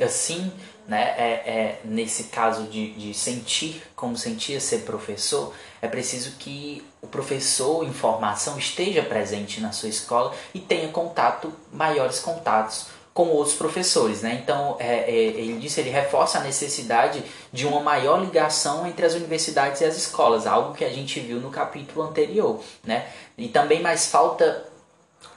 Assim, 0.00 0.50
né, 0.88 1.14
é, 1.16 1.32
é, 1.46 1.80
nesse 1.84 2.24
caso 2.24 2.64
de, 2.64 2.90
de 2.94 3.14
sentir 3.14 3.80
como 3.94 4.18
sentia 4.18 4.58
ser 4.58 4.80
professor, 4.80 5.54
é 5.80 5.86
preciso 5.86 6.32
que 6.32 6.84
o 7.00 7.06
professor 7.06 7.84
em 7.84 7.92
formação 7.92 8.58
esteja 8.58 9.04
presente 9.04 9.60
na 9.60 9.70
sua 9.70 9.88
escola 9.88 10.34
e 10.52 10.58
tenha 10.58 10.88
contato, 10.88 11.52
maiores 11.72 12.18
contatos 12.18 12.86
com 13.14 13.28
outros 13.28 13.54
professores, 13.54 14.22
né? 14.22 14.40
Então, 14.42 14.76
é, 14.80 15.08
é, 15.08 15.14
ele 15.14 15.58
disse, 15.60 15.80
ele 15.80 15.90
reforça 15.90 16.38
a 16.38 16.40
necessidade 16.42 17.22
de 17.52 17.64
uma 17.64 17.78
maior 17.78 18.20
ligação 18.20 18.84
entre 18.84 19.06
as 19.06 19.14
universidades 19.14 19.80
e 19.80 19.84
as 19.84 19.96
escolas, 19.96 20.48
algo 20.48 20.74
que 20.74 20.84
a 20.84 20.90
gente 20.90 21.20
viu 21.20 21.38
no 21.38 21.48
capítulo 21.48 22.04
anterior, 22.04 22.60
né? 22.82 23.06
E 23.38 23.46
também 23.46 23.80
mais 23.80 24.08
falta, 24.08 24.64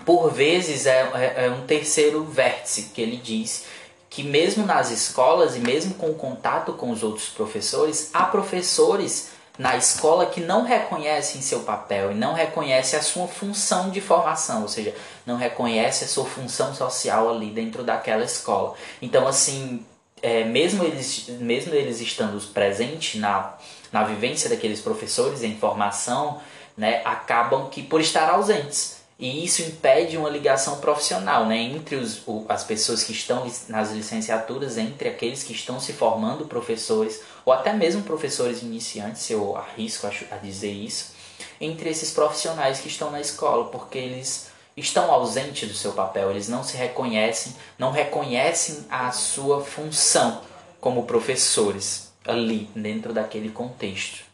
por 0.04 0.34
vezes, 0.34 0.88
é, 0.88 1.08
é, 1.14 1.46
é 1.46 1.52
um 1.52 1.68
terceiro 1.68 2.24
vértice 2.24 2.90
que 2.96 3.00
ele 3.00 3.18
diz 3.18 3.66
que 4.10 4.24
mesmo 4.24 4.66
nas 4.66 4.90
escolas 4.90 5.56
e 5.56 5.60
mesmo 5.60 5.94
com 5.94 6.10
o 6.10 6.16
contato 6.16 6.74
com 6.74 6.90
os 6.90 7.04
outros 7.04 7.30
professores, 7.30 8.10
há 8.12 8.24
professores 8.24 9.30
na 9.58 9.76
escola 9.76 10.28
que 10.28 10.40
não 10.40 10.64
reconhecem 10.64 11.42
seu 11.42 11.62
papel 11.62 12.12
e 12.12 12.16
não 12.16 12.34
reconhecem 12.34 13.00
a 13.00 13.02
sua 13.02 13.28
função 13.28 13.90
de 13.90 14.00
formação, 14.00 14.62
ou 14.62 14.68
seja, 14.68 14.94
não 15.26 15.36
reconhece 15.36 16.06
a 16.06 16.08
sua 16.08 16.26
função 16.26 16.74
social 16.76 17.30
ali 17.30 17.50
dentro 17.50 17.84
daquela 17.84 18.24
escola. 18.24 18.76
Então, 19.02 19.28
assim, 19.28 19.84
é, 20.22 20.44
mesmo, 20.44 20.84
eles, 20.84 21.28
mesmo 21.40 21.74
eles 21.74 22.00
estando 22.02 22.40
presentes 22.54 23.20
na, 23.20 23.56
na 23.92 24.04
vivência 24.04 24.50
daqueles 24.50 24.80
professores 24.80 25.44
em 25.44 25.58
formação, 25.58 26.40
né, 26.76 27.02
acabam 27.04 27.70
que 27.70 27.82
por 27.82 28.00
estar 28.00 28.30
ausentes. 28.30 28.98
E 29.20 29.44
isso 29.44 29.64
impede 29.64 30.16
uma 30.16 30.30
ligação 30.30 30.78
profissional 30.78 31.48
né, 31.48 31.58
entre 31.58 31.96
os, 31.96 32.22
o, 32.28 32.46
as 32.48 32.64
pessoas 32.64 33.04
que 33.04 33.12
estão 33.12 33.52
nas 33.68 33.92
licenciaturas, 33.92 34.78
entre 34.78 35.10
aqueles 35.10 35.42
que 35.42 35.54
estão 35.54 35.80
se 35.80 35.92
formando 35.92 36.46
professores, 36.46 37.22
ou 37.48 37.54
até 37.54 37.72
mesmo 37.72 38.04
professores 38.04 38.62
iniciantes, 38.62 39.30
eu 39.30 39.56
arrisco 39.56 40.06
a, 40.06 40.36
dizer 40.36 40.70
isso, 40.70 41.14
entre 41.62 41.90
esses 41.90 42.12
profissionais 42.12 42.82
que 42.82 42.90
estão 42.90 43.10
na 43.10 43.22
escola, 43.22 43.70
porque 43.70 43.98
eles 43.98 44.50
estão 44.76 45.10
ausentes 45.10 45.70
do 45.70 45.74
seu 45.74 45.94
papel, 45.94 46.30
eles 46.30 46.50
não 46.50 46.62
se 46.62 46.76
reconhecem, 46.76 47.56
não 47.80 47.90
reconhecem 47.90 48.86
a 48.90 49.14
sua 49.14 49.64
função 49.64 50.42
como 50.82 51.06
professores 51.06 52.12
ali 52.26 52.70
dentro 52.76 53.14
daquele 53.14 53.48
contexto. 53.48 54.26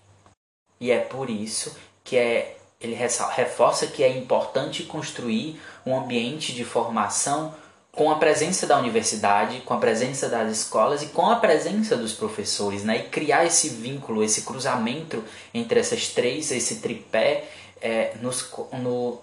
E 0.79 0.89
é 0.89 0.97
por 0.97 1.29
isso 1.29 1.77
que 2.03 2.17
é, 2.17 2.57
ele 2.81 2.95
reforça 2.95 3.85
que 3.85 4.03
é 4.03 4.09
importante 4.09 4.81
construir 4.81 5.61
um 5.85 5.95
ambiente 5.95 6.51
de 6.51 6.65
formação 6.65 7.53
com 7.95 8.11
a 8.11 8.15
presença 8.15 8.65
da 8.65 8.77
universidade, 8.77 9.61
com 9.61 9.73
a 9.73 9.77
presença 9.77 10.27
das 10.27 10.51
escolas 10.51 11.03
e 11.03 11.07
com 11.07 11.29
a 11.29 11.35
presença 11.35 11.95
dos 11.95 12.13
professores, 12.13 12.83
né? 12.83 12.97
E 12.97 13.09
criar 13.09 13.45
esse 13.45 13.69
vínculo, 13.69 14.23
esse 14.23 14.41
cruzamento 14.41 15.23
entre 15.53 15.79
essas 15.79 16.09
três, 16.09 16.51
esse 16.51 16.77
tripé, 16.77 17.45
é, 17.79 18.15
nos, 18.19 18.49
no, 18.73 19.21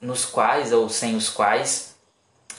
nos 0.00 0.26
quais 0.26 0.72
ou 0.72 0.88
sem 0.88 1.16
os 1.16 1.30
quais, 1.30 1.94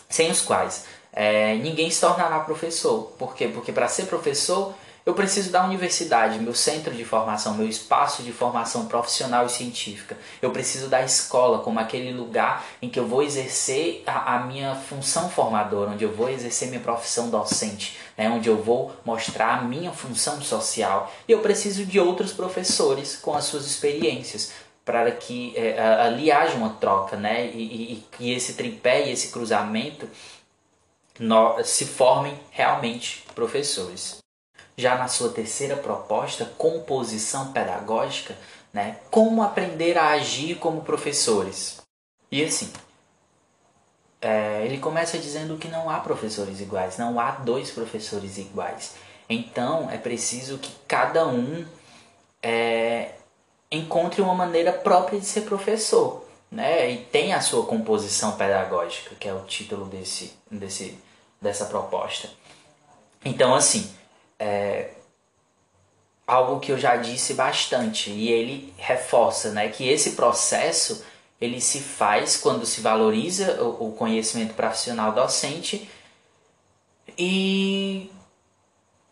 sem 0.09 0.31
os 0.31 0.41
quais 0.41 0.85
é, 1.13 1.55
ninguém 1.55 1.89
se 1.89 2.01
tornará 2.01 2.39
professor. 2.39 3.13
Por 3.17 3.35
quê? 3.35 3.47
Porque 3.47 3.71
para 3.71 3.87
ser 3.87 4.05
professor 4.05 4.73
eu 5.03 5.15
preciso 5.15 5.51
da 5.51 5.65
universidade, 5.65 6.37
meu 6.37 6.53
centro 6.53 6.93
de 6.93 7.03
formação, 7.03 7.55
meu 7.55 7.67
espaço 7.67 8.21
de 8.21 8.31
formação 8.31 8.85
profissional 8.85 9.47
e 9.47 9.49
científica. 9.49 10.15
Eu 10.41 10.51
preciso 10.51 10.87
da 10.87 11.01
escola 11.01 11.59
como 11.59 11.79
aquele 11.79 12.13
lugar 12.13 12.63
em 12.81 12.87
que 12.87 12.99
eu 12.99 13.07
vou 13.07 13.23
exercer 13.23 14.03
a, 14.05 14.35
a 14.35 14.39
minha 14.45 14.75
função 14.75 15.27
formadora, 15.27 15.91
onde 15.91 16.03
eu 16.03 16.13
vou 16.13 16.29
exercer 16.29 16.67
minha 16.67 16.81
profissão 16.81 17.29
docente, 17.31 17.97
né? 18.15 18.29
onde 18.29 18.47
eu 18.47 18.61
vou 18.61 18.95
mostrar 19.03 19.57
a 19.57 19.61
minha 19.63 19.91
função 19.91 20.39
social. 20.39 21.11
E 21.27 21.31
eu 21.31 21.39
preciso 21.39 21.83
de 21.83 21.99
outros 21.99 22.31
professores 22.31 23.15
com 23.15 23.33
as 23.33 23.45
suas 23.45 23.65
experiências 23.65 24.51
para 24.85 25.11
que 25.11 25.53
é, 25.55 25.79
ali 25.79 26.31
haja 26.31 26.55
uma 26.55 26.71
troca, 26.71 27.15
né? 27.15 27.47
E, 27.47 27.61
e, 27.93 28.05
e 28.19 28.33
esse 28.33 28.53
tripé 28.53 29.07
e 29.07 29.11
esse 29.11 29.29
cruzamento 29.29 30.07
no, 31.19 31.63
se 31.63 31.85
formem 31.85 32.37
realmente 32.51 33.23
professores. 33.35 34.20
Já 34.81 34.97
na 34.97 35.07
sua 35.07 35.29
terceira 35.29 35.77
proposta, 35.77 36.43
composição 36.57 37.53
pedagógica, 37.53 38.35
né? 38.73 38.97
Como 39.11 39.43
aprender 39.43 39.95
a 39.95 40.09
agir 40.09 40.55
como 40.55 40.81
professores. 40.81 41.79
E 42.31 42.43
assim, 42.43 42.73
é, 44.19 44.65
ele 44.65 44.79
começa 44.79 45.19
dizendo 45.19 45.55
que 45.55 45.67
não 45.67 45.87
há 45.87 45.99
professores 45.99 46.59
iguais, 46.59 46.97
não 46.97 47.19
há 47.19 47.29
dois 47.29 47.69
professores 47.69 48.39
iguais. 48.39 48.95
Então 49.29 49.87
é 49.91 49.99
preciso 49.99 50.57
que 50.57 50.71
cada 50.87 51.27
um 51.27 51.63
é, 52.41 53.11
encontre 53.71 54.19
uma 54.19 54.33
maneira 54.33 54.73
própria 54.73 55.19
de 55.19 55.27
ser 55.27 55.41
professor, 55.41 56.25
né? 56.51 56.89
E 56.89 56.97
tem 57.05 57.33
a 57.35 57.41
sua 57.41 57.67
composição 57.67 58.31
pedagógica, 58.31 59.13
que 59.13 59.27
é 59.27 59.33
o 59.33 59.41
título 59.41 59.85
desse, 59.85 60.33
desse, 60.49 60.97
dessa 61.39 61.65
proposta. 61.65 62.27
Então, 63.23 63.53
assim, 63.53 64.00
é 64.41 64.89
algo 66.25 66.59
que 66.59 66.71
eu 66.71 66.79
já 66.79 66.95
disse 66.95 67.35
bastante 67.35 68.09
e 68.09 68.29
ele 68.29 68.73
reforça, 68.77 69.51
né? 69.51 69.69
Que 69.69 69.87
esse 69.87 70.11
processo 70.11 71.05
ele 71.39 71.61
se 71.61 71.79
faz 71.79 72.37
quando 72.37 72.65
se 72.65 72.81
valoriza 72.81 73.61
o 73.63 73.91
conhecimento 73.91 74.53
profissional 74.53 75.11
docente 75.11 75.89
e 77.17 78.09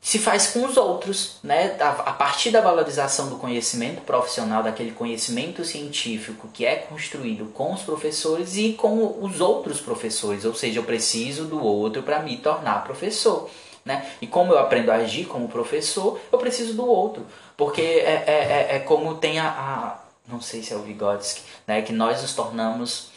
se 0.01 0.17
faz 0.17 0.47
com 0.47 0.65
os 0.65 0.77
outros, 0.77 1.37
né? 1.43 1.75
A 1.79 2.13
partir 2.13 2.49
da 2.49 2.61
valorização 2.61 3.29
do 3.29 3.37
conhecimento 3.37 4.01
profissional, 4.01 4.63
daquele 4.63 4.91
conhecimento 4.91 5.63
científico 5.63 6.47
que 6.51 6.65
é 6.65 6.75
construído 6.75 7.51
com 7.53 7.73
os 7.73 7.81
professores 7.81 8.55
e 8.55 8.73
com 8.73 9.19
os 9.21 9.41
outros 9.41 9.79
professores, 9.79 10.43
ou 10.45 10.55
seja, 10.55 10.79
eu 10.79 10.83
preciso 10.83 11.45
do 11.45 11.63
outro 11.63 12.01
para 12.01 12.19
me 12.19 12.37
tornar 12.37 12.83
professor. 12.83 13.49
Né? 13.85 14.11
E 14.21 14.27
como 14.27 14.53
eu 14.53 14.59
aprendo 14.59 14.91
a 14.91 14.95
agir 14.95 15.25
como 15.25 15.47
professor, 15.47 16.19
eu 16.31 16.37
preciso 16.37 16.73
do 16.73 16.85
outro. 16.85 17.25
Porque 17.57 17.81
é, 17.81 18.23
é, 18.27 18.67
é, 18.71 18.75
é 18.75 18.79
como 18.79 19.15
tem 19.17 19.39
a, 19.39 19.49
a, 19.49 19.99
Não 20.27 20.41
sei 20.41 20.63
se 20.63 20.73
é 20.73 20.75
o 20.75 20.83
Vygotsky, 20.83 21.41
né? 21.67 21.81
que 21.81 21.93
nós 21.93 22.21
nos 22.21 22.33
tornamos. 22.33 23.09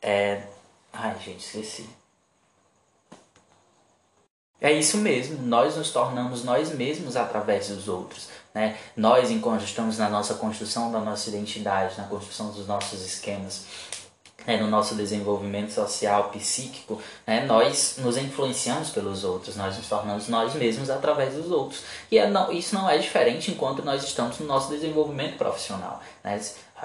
É, 0.00 0.42
ai, 0.92 1.16
gente, 1.24 1.40
esqueci. 1.40 1.88
É 4.60 4.72
isso 4.72 4.96
mesmo, 4.98 5.42
nós 5.42 5.76
nos 5.76 5.90
tornamos 5.90 6.42
nós 6.42 6.70
mesmos 6.70 7.14
através 7.14 7.68
dos 7.68 7.88
outros. 7.88 8.28
Né? 8.54 8.76
Nós, 8.96 9.30
enquanto 9.30 9.64
estamos 9.64 9.98
na 9.98 10.08
nossa 10.08 10.34
construção 10.34 10.90
da 10.90 10.98
nossa 10.98 11.28
identidade, 11.28 11.98
na 11.98 12.04
construção 12.04 12.50
dos 12.50 12.66
nossos 12.66 13.04
esquemas, 13.04 13.66
né, 14.46 14.56
no 14.56 14.68
nosso 14.68 14.94
desenvolvimento 14.94 15.72
social, 15.72 16.30
psíquico, 16.30 17.00
né, 17.26 17.44
nós 17.46 17.96
nos 17.98 18.16
influenciamos 18.16 18.90
pelos 18.90 19.24
outros, 19.24 19.56
nós 19.56 19.76
nos 19.76 19.88
tornamos 19.88 20.28
nós 20.28 20.54
mesmos 20.54 20.90
através 20.90 21.34
dos 21.34 21.50
outros. 21.50 21.82
E 22.10 22.18
é, 22.18 22.28
não, 22.28 22.50
isso 22.52 22.74
não 22.74 22.88
é 22.88 22.98
diferente 22.98 23.50
enquanto 23.50 23.84
nós 23.84 24.04
estamos 24.04 24.38
no 24.38 24.46
nosso 24.46 24.70
desenvolvimento 24.70 25.36
profissional. 25.36 26.00
Né? 26.22 26.40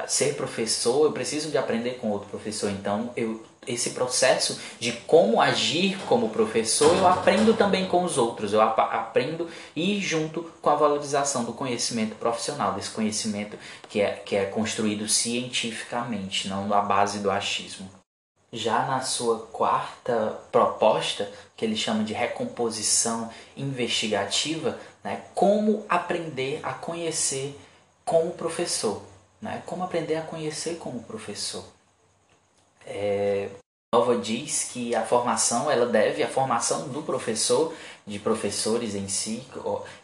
Ser 0.08 0.36
professor, 0.36 1.06
eu 1.06 1.12
preciso 1.12 1.52
de 1.52 1.58
aprender 1.58 1.96
com 1.96 2.10
outro 2.10 2.30
professor, 2.30 2.70
então 2.72 3.12
eu 3.16 3.42
esse 3.68 3.92
processo 3.92 4.60
de 4.80 4.92
como 4.92 5.40
agir 5.40 5.96
como 6.08 6.30
professor, 6.30 6.96
eu 6.98 7.08
aprendo 7.08 7.54
também 7.54 7.88
com 7.88 8.04
os 8.04 8.18
outros, 8.18 8.54
eu 8.54 8.62
ap 8.62 8.80
aprendo 8.80 9.48
e 9.76 10.00
junto 10.00 10.44
com 10.62 10.70
a 10.72 10.76
valorização 10.76 11.44
do 11.44 11.54
conhecimento 11.54 12.16
profissional, 12.16 12.74
desse 12.74 12.90
conhecimento 12.90 13.58
que 13.88 14.02
é, 14.02 14.14
que 14.14 14.36
é 14.36 14.46
construído 14.46 15.08
cientificamente, 15.08 16.48
não 16.48 16.68
na 16.68 16.82
base 16.82 17.20
do 17.20 17.30
achismo. 17.30 17.88
Já 18.52 18.86
na 18.86 19.02
sua 19.02 19.40
quarta 19.52 20.40
proposta, 20.52 21.32
que 21.56 21.64
ele 21.64 21.78
chama 21.78 22.04
de 22.04 22.14
recomposição 22.14 23.30
investigativa, 23.56 24.78
né, 25.04 25.22
como 25.36 25.86
aprender 25.88 26.60
a 26.64 26.74
conhecer 26.74 27.58
como 28.04 28.32
professor. 28.32 29.04
Né, 29.42 29.64
como 29.66 29.84
aprender 29.84 30.16
a 30.16 30.22
conhecer 30.22 30.78
como 30.78 31.02
professor. 31.04 31.64
É, 32.86 33.50
Nova 33.94 34.16
diz 34.16 34.70
que 34.72 34.96
a 34.96 35.02
formação, 35.02 35.70
ela 35.70 35.86
deve, 35.86 36.24
a 36.24 36.28
formação 36.28 36.88
do 36.88 37.02
professor, 37.02 37.74
de 38.08 38.20
professores 38.20 38.96
em 38.96 39.08
si, 39.08 39.44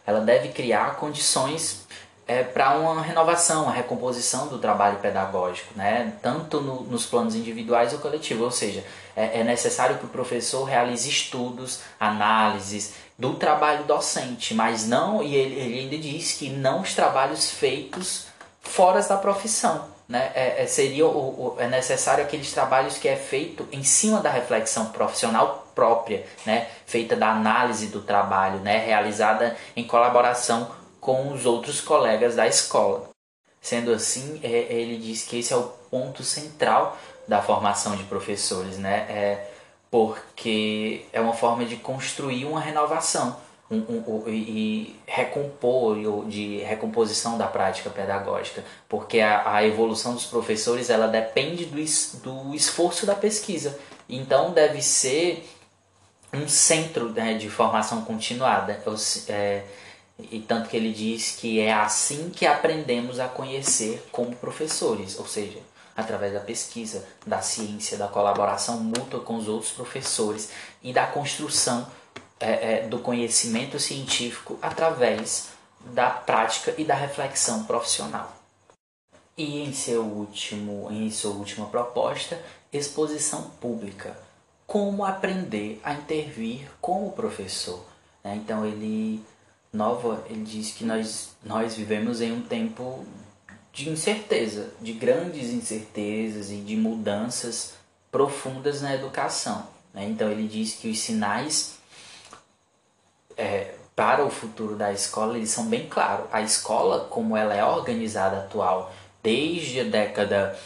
ela 0.06 0.20
deve 0.20 0.48
criar 0.48 0.96
condições 0.96 1.86
é, 2.26 2.42
para 2.42 2.76
uma 2.78 3.00
renovação, 3.00 3.62
uma 3.62 3.72
recomposição 3.72 4.48
do 4.48 4.58
trabalho 4.58 4.98
pedagógico, 4.98 5.72
né? 5.74 6.12
tanto 6.20 6.60
no, 6.60 6.82
nos 6.82 7.06
planos 7.06 7.34
individuais 7.34 7.94
ou 7.94 7.98
coletivos. 7.98 8.44
Ou 8.44 8.50
seja, 8.50 8.84
é, 9.16 9.40
é 9.40 9.42
necessário 9.42 9.96
que 9.96 10.04
o 10.04 10.10
professor 10.10 10.64
realize 10.64 11.08
estudos, 11.08 11.80
análises 11.98 12.92
do 13.18 13.34
trabalho 13.34 13.84
docente, 13.84 14.52
mas 14.52 14.86
não, 14.86 15.22
e 15.22 15.34
ele, 15.34 15.54
ele 15.58 15.78
ainda 15.80 15.96
diz 15.96 16.34
que 16.34 16.50
não 16.50 16.82
os 16.82 16.94
trabalhos 16.94 17.50
feitos 17.50 18.26
fora 18.60 19.00
da 19.00 19.16
profissão. 19.16 19.97
Né? 20.08 20.32
É, 20.34 20.62
é, 20.62 20.66
seria 20.66 21.06
o, 21.06 21.54
o, 21.54 21.56
é 21.58 21.68
necessário 21.68 22.24
aqueles 22.24 22.50
trabalhos 22.52 22.96
que 22.96 23.06
é 23.06 23.16
feito 23.16 23.68
em 23.70 23.82
cima 23.82 24.20
da 24.20 24.30
reflexão 24.30 24.86
profissional 24.86 25.70
própria, 25.74 26.26
né? 26.46 26.68
feita 26.86 27.14
da 27.14 27.30
análise 27.30 27.88
do 27.88 28.00
trabalho, 28.00 28.58
né? 28.60 28.78
realizada 28.78 29.54
em 29.76 29.86
colaboração 29.86 30.70
com 30.98 31.30
os 31.32 31.44
outros 31.44 31.80
colegas 31.80 32.34
da 32.34 32.46
escola. 32.46 33.10
Sendo 33.60 33.92
assim, 33.92 34.40
é, 34.42 34.48
ele 34.48 34.96
diz 34.96 35.24
que 35.24 35.38
esse 35.38 35.52
é 35.52 35.56
o 35.56 35.64
ponto 35.90 36.22
central 36.22 36.96
da 37.26 37.42
formação 37.42 37.94
de 37.94 38.04
professores, 38.04 38.78
né? 38.78 39.06
É 39.10 39.50
porque 39.90 41.06
é 41.12 41.20
uma 41.20 41.32
forma 41.32 41.64
de 41.64 41.76
construir 41.76 42.44
uma 42.44 42.60
renovação 42.60 43.36
um, 43.70 43.76
um, 43.76 44.24
um, 44.24 44.28
e 44.28 44.96
recompor, 45.06 45.96
de 46.26 46.58
recomposição 46.58 47.36
da 47.36 47.46
prática 47.46 47.90
pedagógica, 47.90 48.64
porque 48.88 49.20
a, 49.20 49.56
a 49.56 49.66
evolução 49.66 50.14
dos 50.14 50.26
professores 50.26 50.90
ela 50.90 51.06
depende 51.06 51.66
do, 51.66 51.76
do 52.22 52.54
esforço 52.54 53.04
da 53.04 53.14
pesquisa. 53.14 53.78
Então 54.08 54.52
deve 54.52 54.80
ser 54.80 55.46
um 56.32 56.48
centro 56.48 57.10
né, 57.10 57.34
de 57.34 57.48
formação 57.48 58.02
continuada. 58.04 58.82
É, 59.28 59.64
e 60.18 60.40
tanto 60.40 60.68
que 60.68 60.76
ele 60.76 60.92
diz 60.92 61.36
que 61.36 61.60
é 61.60 61.72
assim 61.72 62.30
que 62.30 62.46
aprendemos 62.46 63.20
a 63.20 63.28
conhecer 63.28 64.04
como 64.10 64.34
professores, 64.34 65.18
ou 65.18 65.26
seja, 65.26 65.58
através 65.96 66.32
da 66.32 66.40
pesquisa, 66.40 67.06
da 67.26 67.40
ciência, 67.40 67.96
da 67.96 68.08
colaboração 68.08 68.78
mútua 68.78 69.20
com 69.20 69.36
os 69.36 69.46
outros 69.46 69.72
professores 69.72 70.50
e 70.82 70.92
da 70.92 71.06
construção 71.06 71.86
é, 72.40 72.74
é, 72.84 72.88
do 72.88 72.98
conhecimento 72.98 73.78
científico 73.78 74.58
através 74.62 75.48
da 75.92 76.10
prática 76.10 76.74
e 76.78 76.84
da 76.84 76.94
reflexão 76.94 77.64
profissional. 77.64 78.36
E 79.36 79.62
em 79.62 79.72
seu 79.72 80.02
último, 80.02 80.88
em 80.90 81.10
sua 81.10 81.32
última 81.32 81.66
proposta, 81.66 82.40
exposição 82.72 83.50
pública. 83.60 84.16
Como 84.66 85.04
aprender 85.04 85.80
a 85.82 85.94
intervir 85.94 86.68
como 86.80 87.12
professor. 87.12 87.84
Né? 88.22 88.36
Então 88.36 88.66
ele 88.66 89.24
nova, 89.72 90.24
ele 90.28 90.44
diz 90.44 90.72
que 90.72 90.84
nós, 90.84 91.30
nós 91.44 91.76
vivemos 91.76 92.20
em 92.20 92.32
um 92.32 92.42
tempo 92.42 93.04
de 93.72 93.88
incerteza, 93.88 94.70
de 94.80 94.92
grandes 94.92 95.50
incertezas 95.50 96.50
e 96.50 96.56
de 96.56 96.76
mudanças 96.76 97.74
profundas 98.10 98.82
na 98.82 98.94
educação. 98.94 99.66
Né? 99.94 100.06
Então 100.08 100.30
ele 100.30 100.48
diz 100.48 100.74
que 100.74 100.88
os 100.90 100.98
sinais 100.98 101.77
é, 103.38 103.74
para 103.94 104.24
o 104.24 104.30
futuro 104.30 104.76
da 104.76 104.92
escola 104.92 105.36
eles 105.36 105.50
são 105.50 105.66
bem 105.66 105.88
claros. 105.88 106.26
A 106.30 106.42
escola, 106.42 107.06
como 107.08 107.36
ela 107.36 107.54
é 107.54 107.64
organizada 107.64 108.38
atual, 108.38 108.92
desde 109.22 109.80
a 109.80 109.84
década 109.84 110.58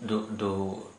do, 0.00 0.20
do 0.26 0.90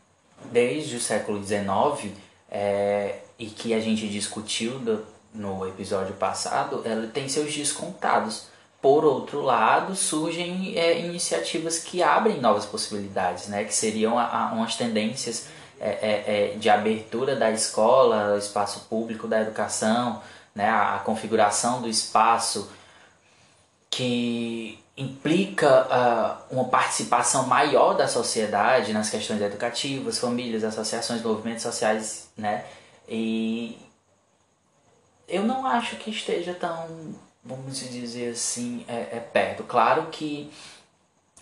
desde 0.51 0.95
o 0.95 0.99
século 0.99 1.43
XIX, 1.43 2.13
é, 2.49 3.19
e 3.37 3.45
que 3.45 3.73
a 3.73 3.79
gente 3.79 4.07
discutiu 4.07 4.79
do, 4.79 5.05
no 5.33 5.67
episódio 5.67 6.13
passado, 6.15 6.81
ela 6.85 7.07
tem 7.07 7.29
seus 7.29 7.53
descontados. 7.55 8.47
Por 8.81 9.05
outro 9.05 9.41
lado, 9.41 9.95
surgem 9.95 10.77
é, 10.77 10.99
iniciativas 10.99 11.79
que 11.79 12.01
abrem 12.01 12.41
novas 12.41 12.65
possibilidades, 12.65 13.47
né? 13.47 13.63
que 13.63 13.73
seriam 13.73 14.17
a, 14.17 14.25
a, 14.25 14.53
umas 14.53 14.75
tendências 14.75 15.47
é, 15.79 15.89
é, 15.89 16.53
é 16.53 16.57
de 16.57 16.69
abertura 16.69 17.35
da 17.35 17.51
escola, 17.51 18.37
espaço 18.37 18.87
público 18.89 19.27
da 19.27 19.41
educação, 19.41 20.21
né? 20.55 20.69
a, 20.69 20.99
configuração 20.99 21.81
do 21.81 21.87
espaço 21.87 22.71
que 23.89 24.79
implica 24.95 25.87
uh, 26.49 26.53
uma 26.53 26.65
participação 26.65 27.47
maior 27.47 27.93
da 27.93 28.07
sociedade 28.07 28.93
nas 28.93 29.09
questões 29.09 29.41
educativas, 29.41 30.19
famílias, 30.19 30.63
associações, 30.63 31.21
movimentos 31.21 31.63
sociais, 31.63 32.29
né? 32.37 32.65
E 33.07 33.77
eu 35.27 35.43
não 35.43 35.65
acho 35.65 35.95
que 35.95 36.11
esteja 36.11 36.53
tão, 36.53 37.15
vamos 37.43 37.79
dizer 37.79 38.31
assim, 38.31 38.85
é, 38.87 39.17
é 39.17 39.19
perto. 39.19 39.63
Claro 39.63 40.07
que 40.11 40.51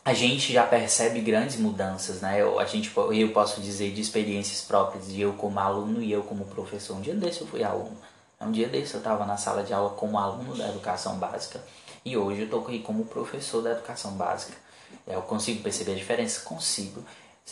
a 0.06 0.14
gente 0.14 0.54
já 0.54 0.66
percebe 0.66 1.20
grandes 1.22 1.58
mudanças, 1.58 2.22
né? 2.22 2.42
Eu, 2.42 2.60
a 2.60 2.66
gente, 2.66 2.92
eu 2.96 3.32
posso 3.32 3.62
dizer 3.62 3.92
de 3.92 4.02
experiências 4.02 4.62
próprias, 4.62 5.08
de 5.08 5.22
eu 5.22 5.34
como 5.34 5.60
aluno 5.60 6.02
e 6.02 6.12
eu 6.12 6.24
como 6.24 6.46
professor. 6.46 6.98
Um 6.98 7.02
dia 7.02 7.14
desse 7.16 7.42
eu 7.42 7.48
fui 7.48 7.64
aluno. 7.64 7.98
Um 8.42 8.52
dia 8.52 8.70
desse 8.70 8.94
eu 8.94 9.00
estava 9.00 9.26
na 9.26 9.36
sala 9.36 9.64
de 9.64 9.74
aula 9.74 9.90
como 9.92 10.18
aluno 10.18 10.56
da 10.56 10.70
educação 10.70 11.18
básica 11.18 11.62
e 12.06 12.16
hoje 12.16 12.42
eu 12.42 12.46
estou 12.46 12.62
aqui 12.62 12.80
como 12.80 13.06
professor 13.06 13.62
da 13.62 13.72
educação 13.72 14.12
básica. 14.14 14.58
É, 15.06 15.16
eu 15.16 15.22
consigo 15.22 15.62
perceber 15.62 15.92
a 15.92 15.96
diferença? 15.96 16.42
Consigo. 16.42 17.04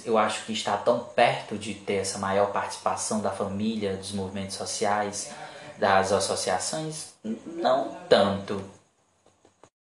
Eu 0.05 0.17
acho 0.17 0.45
que 0.45 0.53
está 0.53 0.77
tão 0.77 0.99
perto 0.99 1.57
de 1.57 1.73
ter 1.73 1.95
essa 1.95 2.17
maior 2.17 2.51
participação 2.51 3.19
da 3.19 3.31
família, 3.31 3.97
dos 3.97 4.13
movimentos 4.13 4.55
sociais, 4.55 5.31
das 5.77 6.11
associações? 6.11 7.13
Não 7.23 7.97
tanto. 8.07 8.63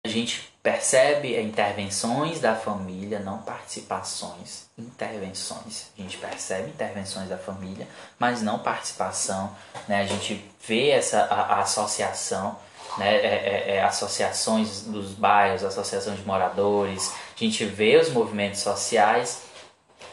A 0.03 0.07
gente 0.07 0.54
percebe 0.65 1.39
intervenções 1.39 2.39
da 2.39 2.55
família, 2.55 3.19
não 3.19 3.37
participações, 3.37 4.65
intervenções. 4.75 5.91
A 5.95 6.01
gente 6.01 6.17
percebe 6.17 6.69
intervenções 6.69 7.29
da 7.29 7.37
família, 7.37 7.87
mas 8.17 8.41
não 8.41 8.57
participação. 8.57 9.55
Né? 9.87 10.01
A 10.01 10.07
gente 10.07 10.43
vê 10.67 10.89
essa 10.89 11.21
a, 11.25 11.57
a 11.57 11.59
associação, 11.59 12.57
né? 12.97 13.15
É, 13.15 13.19
é, 13.19 13.75
é, 13.75 13.83
associações 13.83 14.81
dos 14.81 15.11
bairros, 15.11 15.63
associações 15.63 16.17
de 16.17 16.25
moradores. 16.25 17.13
A 17.35 17.43
gente 17.43 17.63
vê 17.63 17.97
os 17.97 18.09
movimentos 18.09 18.61
sociais, 18.61 19.43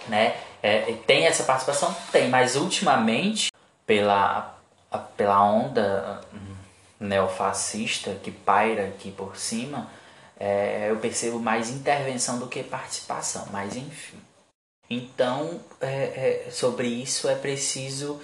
né? 0.06 0.36
É, 0.62 0.92
tem 1.06 1.24
essa 1.24 1.44
participação? 1.44 1.96
Tem, 2.12 2.28
mas 2.28 2.56
ultimamente, 2.56 3.50
pela 3.86 4.54
pela 5.16 5.42
onda 5.42 6.20
hum, 6.34 6.54
neofascista 7.00 8.14
que 8.22 8.30
paira 8.30 8.88
aqui 8.88 9.10
por 9.10 9.38
cima, 9.38 9.88
é, 10.42 10.90
eu 10.90 10.96
percebo 10.96 11.38
mais 11.38 11.70
intervenção 11.70 12.40
do 12.40 12.48
que 12.48 12.64
participação, 12.64 13.46
mas 13.52 13.76
enfim. 13.76 14.18
Então, 14.90 15.60
é, 15.80 16.46
é, 16.46 16.50
sobre 16.50 16.88
isso 16.88 17.28
é 17.28 17.36
preciso 17.36 18.20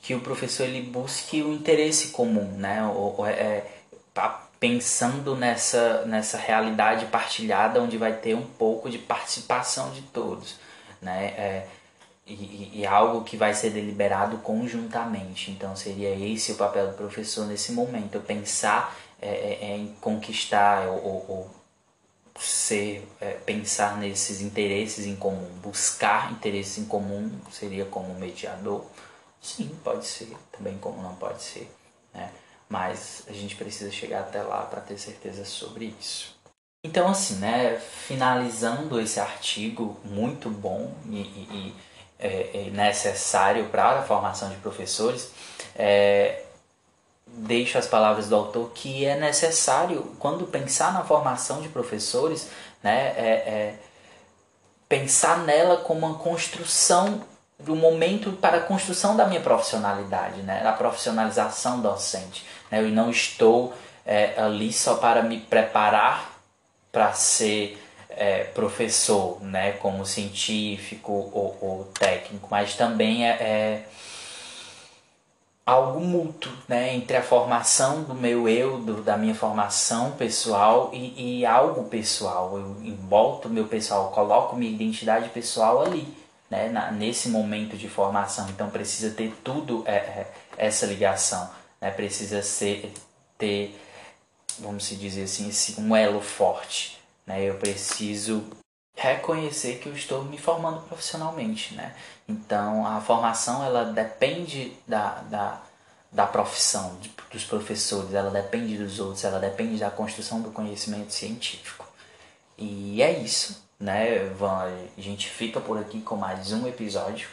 que 0.00 0.14
o 0.14 0.20
professor 0.20 0.62
ele 0.62 0.80
busque 0.82 1.42
o 1.42 1.52
interesse 1.52 2.10
comum, 2.10 2.52
né? 2.56 2.86
Ou, 2.86 3.26
é, 3.26 3.64
pensando 4.60 5.34
nessa, 5.34 6.04
nessa 6.06 6.38
realidade 6.38 7.06
partilhada 7.06 7.82
onde 7.82 7.98
vai 7.98 8.12
ter 8.12 8.36
um 8.36 8.46
pouco 8.46 8.88
de 8.88 8.98
participação 8.98 9.90
de 9.90 10.02
todos, 10.02 10.60
né? 11.02 11.26
É, 11.36 11.66
e, 12.24 12.80
e, 12.80 12.86
algo 12.86 13.24
que 13.24 13.36
vai 13.36 13.52
ser 13.54 13.70
deliberado 13.70 14.38
conjuntamente. 14.38 15.50
Então 15.50 15.74
seria 15.74 16.10
esse 16.14 16.52
o 16.52 16.56
papel 16.56 16.88
do 16.88 16.94
professor 16.94 17.44
nesse 17.44 17.72
momento, 17.72 18.20
pensar 18.20 18.96
é, 19.20 19.28
é, 19.28 19.58
é, 19.62 19.76
em 19.76 19.94
conquistar 20.00 20.86
ou 20.88 21.55
ser 22.38 23.06
é, 23.20 23.32
pensar 23.32 23.96
nesses 23.98 24.40
interesses 24.40 25.06
em 25.06 25.16
comum, 25.16 25.48
buscar 25.62 26.32
interesses 26.32 26.78
em 26.78 26.84
comum 26.84 27.30
seria 27.50 27.84
como 27.84 28.14
mediador. 28.14 28.84
Sim, 29.40 29.76
pode 29.82 30.06
ser, 30.06 30.36
também 30.52 30.76
como 30.78 31.02
não 31.02 31.14
pode 31.14 31.42
ser, 31.42 31.70
né? 32.12 32.32
Mas 32.68 33.22
a 33.28 33.32
gente 33.32 33.54
precisa 33.54 33.90
chegar 33.90 34.20
até 34.20 34.42
lá 34.42 34.62
para 34.62 34.80
ter 34.80 34.98
certeza 34.98 35.44
sobre 35.44 35.94
isso. 36.00 36.34
Então, 36.84 37.08
assim, 37.08 37.36
né, 37.36 37.76
finalizando 37.76 39.00
esse 39.00 39.18
artigo 39.18 39.98
muito 40.04 40.48
bom 40.48 40.92
e, 41.08 41.20
e, 41.20 41.74
é, 42.18 42.66
é 42.66 42.70
necessário 42.70 43.66
para 43.66 44.00
a 44.00 44.02
formação 44.02 44.48
de 44.50 44.56
professores, 44.56 45.30
é, 45.74 46.45
deixo 47.26 47.76
as 47.76 47.86
palavras 47.86 48.28
do 48.28 48.36
autor 48.36 48.70
que 48.74 49.04
é 49.04 49.18
necessário, 49.18 50.14
quando 50.18 50.46
pensar 50.46 50.92
na 50.92 51.04
formação 51.04 51.60
de 51.60 51.68
professores, 51.68 52.48
né, 52.82 53.14
é, 53.16 53.30
é 53.46 53.74
pensar 54.88 55.38
nela 55.38 55.78
como 55.78 56.06
uma 56.06 56.18
construção 56.18 57.22
do 57.58 57.74
momento 57.74 58.32
para 58.32 58.58
a 58.58 58.60
construção 58.60 59.16
da 59.16 59.26
minha 59.26 59.40
profissionalidade, 59.40 60.42
né, 60.42 60.62
da 60.62 60.72
profissionalização 60.72 61.80
docente. 61.80 62.46
Né, 62.70 62.80
eu 62.80 62.88
não 62.88 63.10
estou 63.10 63.74
é, 64.04 64.34
ali 64.40 64.72
só 64.72 64.96
para 64.96 65.22
me 65.22 65.40
preparar 65.40 66.38
para 66.92 67.12
ser 67.12 67.82
é, 68.08 68.44
professor, 68.44 69.42
né, 69.42 69.72
como 69.72 70.06
científico 70.06 71.12
ou, 71.12 71.58
ou, 71.60 71.84
técnico, 71.98 72.48
mas 72.50 72.74
também 72.74 73.28
é, 73.28 73.30
é, 73.32 73.84
algo 75.66 76.00
mútuo 76.00 76.52
né, 76.68 76.94
entre 76.94 77.16
a 77.16 77.22
formação 77.22 78.04
do 78.04 78.14
meu 78.14 78.48
eu, 78.48 78.78
do, 78.78 79.02
da 79.02 79.16
minha 79.16 79.34
formação 79.34 80.12
pessoal 80.12 80.90
e, 80.94 81.40
e 81.40 81.46
algo 81.46 81.88
pessoal. 81.88 82.56
Eu 82.56 82.76
embolto 82.84 83.48
meu 83.48 83.66
pessoal, 83.66 84.12
coloco 84.12 84.54
minha 84.54 84.70
identidade 84.70 85.28
pessoal 85.30 85.82
ali, 85.82 86.06
né, 86.48 86.68
na, 86.68 86.92
nesse 86.92 87.28
momento 87.28 87.76
de 87.76 87.88
formação. 87.88 88.48
Então 88.48 88.70
precisa 88.70 89.12
ter 89.12 89.34
tudo 89.42 89.82
é, 89.86 89.96
é, 89.96 90.32
essa 90.56 90.86
ligação, 90.86 91.50
né, 91.80 91.90
precisa 91.90 92.42
ser, 92.42 92.92
ter, 93.36 93.76
vamos 94.60 94.84
se 94.84 94.94
dizer 94.94 95.24
assim, 95.24 95.50
um 95.80 95.96
elo 95.96 96.20
forte. 96.20 96.96
Né, 97.26 97.42
eu 97.42 97.56
preciso 97.56 98.44
reconhecer 98.96 99.78
que 99.78 99.88
eu 99.88 99.94
estou 99.94 100.24
me 100.24 100.38
formando 100.38 100.80
profissionalmente, 100.88 101.74
né? 101.74 101.94
Então 102.26 102.86
a 102.86 103.00
formação 103.00 103.62
ela 103.62 103.84
depende 103.84 104.72
da, 104.88 105.22
da, 105.30 105.62
da 106.10 106.26
profissão 106.26 106.96
de, 107.00 107.12
dos 107.30 107.44
professores, 107.44 108.14
ela 108.14 108.30
depende 108.30 108.78
dos 108.78 108.98
outros, 108.98 109.22
ela 109.22 109.38
depende 109.38 109.78
da 109.78 109.90
construção 109.90 110.40
do 110.40 110.50
conhecimento 110.50 111.12
científico. 111.12 111.86
E 112.56 113.02
é 113.02 113.12
isso, 113.18 113.62
né? 113.78 114.32
A 114.96 115.00
gente 115.00 115.28
fica 115.28 115.60
por 115.60 115.78
aqui 115.78 116.00
com 116.00 116.16
mais 116.16 116.52
um 116.52 116.66
episódio. 116.66 117.28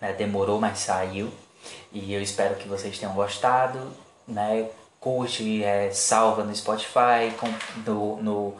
Né? 0.00 0.12
Demorou, 0.12 0.60
mas 0.60 0.80
saiu. 0.80 1.32
E 1.92 2.12
eu 2.12 2.20
espero 2.20 2.56
que 2.56 2.68
vocês 2.68 2.98
tenham 2.98 3.14
gostado, 3.14 3.90
né? 4.26 4.68
Curte, 5.00 5.64
é, 5.64 5.90
salva 5.92 6.44
no 6.44 6.54
Spotify, 6.54 7.32
no, 7.86 8.22
no 8.22 8.56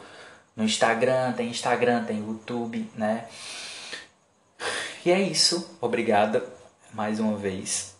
no 0.59 0.64
Instagram, 0.64 1.33
tem 1.35 1.49
Instagram, 1.51 2.05
tem 2.05 2.18
YouTube, 2.18 2.90
né? 2.97 3.27
E 5.07 5.12
é 5.12 5.23
isso. 5.23 5.79
Obrigada 5.81 6.44
mais 6.92 7.21
uma 7.21 7.37
vez. 7.37 7.97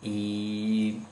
E 0.00 1.02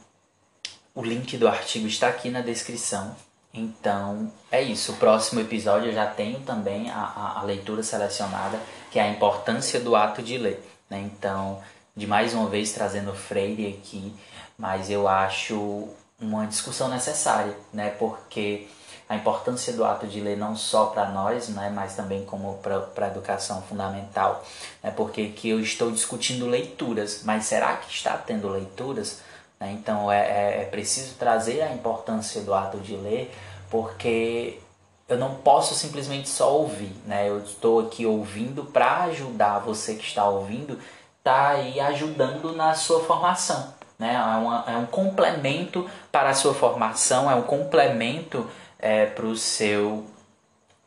o 0.94 1.02
link 1.02 1.37
do 1.37 1.48
artigo 1.48 1.88
está 1.88 2.07
aqui 2.07 2.30
na 2.30 2.42
descrição. 2.42 3.16
Então 3.52 4.33
é 4.52 4.62
isso. 4.62 4.92
O 4.92 4.96
próximo 4.96 5.40
episódio 5.40 5.88
eu 5.88 5.94
já 5.94 6.07
tenho 6.07 6.38
também 6.42 6.88
a, 6.88 7.00
a, 7.00 7.40
a 7.40 7.42
leitura 7.42 7.83
selecionada, 7.83 8.61
que 8.92 9.00
é 9.00 9.02
a 9.02 9.11
importância 9.11 9.80
do 9.80 9.96
ato 9.96 10.22
de 10.22 10.38
ler. 10.38 10.64
Né? 10.88 11.00
Então, 11.00 11.61
de 11.96 12.07
mais 12.07 12.35
uma 12.35 12.48
vez 12.48 12.72
trazendo 12.72 13.12
Freire 13.12 13.66
aqui, 13.66 14.14
mas 14.57 14.88
eu 14.90 15.09
acho 15.09 15.88
uma 16.20 16.46
discussão 16.46 16.88
necessária, 16.88 17.57
né? 17.72 17.90
Porque 17.90 18.68
a 19.08 19.16
importância 19.16 19.72
do 19.72 19.84
ato 19.84 20.06
de 20.06 20.20
ler 20.20 20.36
não 20.36 20.56
só 20.56 20.86
para 20.86 21.10
nós, 21.10 21.48
né, 21.48 21.70
mas 21.74 21.94
também 21.94 22.24
como 22.24 22.54
para 22.54 23.06
a 23.06 23.08
educação 23.08 23.62
fundamental, 23.62 24.44
né, 24.82 24.90
porque 24.90 25.28
que 25.28 25.50
eu 25.50 25.60
estou 25.60 25.90
discutindo 25.90 26.46
leituras, 26.46 27.22
mas 27.24 27.44
será 27.44 27.76
que 27.76 27.90
está 27.92 28.16
tendo 28.16 28.48
leituras? 28.48 29.20
Né, 29.60 29.72
então 29.72 30.10
é, 30.10 30.20
é, 30.20 30.62
é 30.62 30.64
preciso 30.64 31.14
trazer 31.14 31.62
a 31.62 31.72
importância 31.72 32.40
do 32.40 32.54
ato 32.54 32.78
de 32.78 32.96
ler, 32.96 33.34
porque 33.70 34.58
eu 35.08 35.18
não 35.18 35.34
posso 35.34 35.74
simplesmente 35.74 36.28
só 36.28 36.56
ouvir, 36.56 36.92
né? 37.06 37.28
Eu 37.28 37.40
estou 37.40 37.80
aqui 37.80 38.06
ouvindo 38.06 38.64
para 38.64 39.04
ajudar 39.04 39.58
você 39.58 39.94
que 39.94 40.04
está 40.04 40.26
ouvindo, 40.26 40.78
tá 41.22 41.48
aí 41.48 41.78
ajudando 41.78 42.52
na 42.52 42.74
sua 42.74 43.00
formação, 43.00 43.74
né? 43.98 44.14
É, 44.14 44.18
uma, 44.18 44.64
é 44.66 44.76
um 44.76 44.86
complemento 44.86 45.88
para 46.10 46.30
a 46.30 46.34
sua 46.34 46.54
formação, 46.54 47.30
é 47.30 47.34
um 47.34 47.42
complemento 47.42 48.48
é, 48.85 49.07
para 49.07 49.25
o 49.25 49.35
seu 49.35 50.05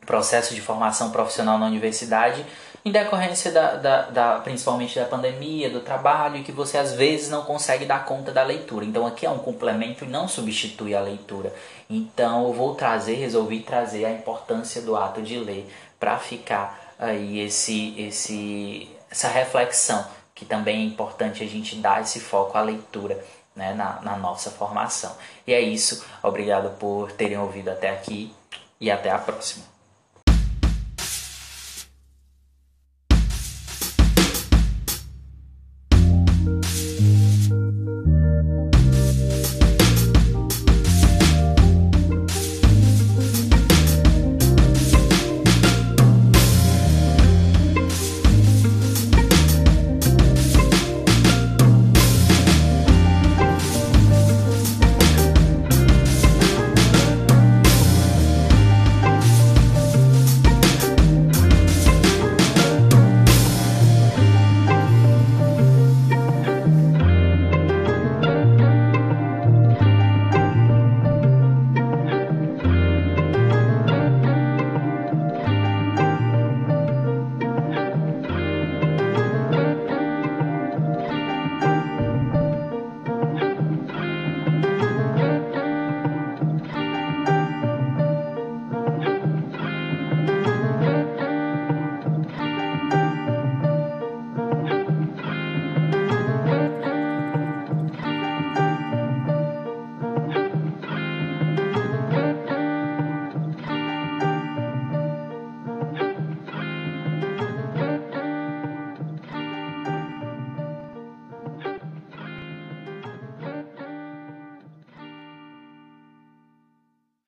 processo 0.06 0.54
de 0.54 0.60
formação 0.60 1.10
profissional 1.10 1.58
na 1.58 1.66
universidade, 1.66 2.46
em 2.84 2.92
decorrência 2.92 3.50
da, 3.50 3.74
da, 3.74 4.02
da, 4.02 4.38
principalmente 4.38 4.96
da 4.96 5.04
pandemia, 5.04 5.68
do 5.68 5.80
trabalho, 5.80 6.44
que 6.44 6.52
você 6.52 6.78
às 6.78 6.92
vezes 6.92 7.28
não 7.28 7.42
consegue 7.42 7.84
dar 7.84 8.04
conta 8.04 8.30
da 8.30 8.44
leitura. 8.44 8.84
Então 8.84 9.04
aqui 9.04 9.26
é 9.26 9.30
um 9.30 9.38
complemento 9.38 10.04
e 10.04 10.08
não 10.08 10.28
substitui 10.28 10.94
a 10.94 11.00
leitura. 11.00 11.52
Então 11.90 12.46
eu 12.46 12.52
vou 12.52 12.76
trazer, 12.76 13.16
resolvi 13.16 13.60
trazer 13.60 14.04
a 14.04 14.12
importância 14.12 14.80
do 14.80 14.96
ato 14.96 15.20
de 15.20 15.36
ler 15.36 15.68
para 15.98 16.16
ficar 16.18 16.94
aí 16.96 17.40
esse, 17.40 18.00
esse, 18.00 18.88
essa 19.10 19.26
reflexão, 19.26 20.06
que 20.36 20.44
também 20.44 20.82
é 20.82 20.84
importante 20.84 21.42
a 21.42 21.46
gente 21.46 21.74
dar 21.74 22.00
esse 22.00 22.20
foco 22.20 22.56
à 22.56 22.62
leitura 22.62 23.22
né, 23.58 23.74
na, 23.74 24.00
na 24.00 24.16
nossa 24.16 24.50
formação. 24.52 25.14
E 25.44 25.52
é 25.52 25.60
isso. 25.60 26.06
Obrigado 26.22 26.78
por 26.78 27.10
terem 27.10 27.36
ouvido 27.36 27.68
até 27.70 27.90
aqui 27.90 28.32
e 28.80 28.88
até 28.88 29.10
a 29.10 29.18
próxima. 29.18 29.77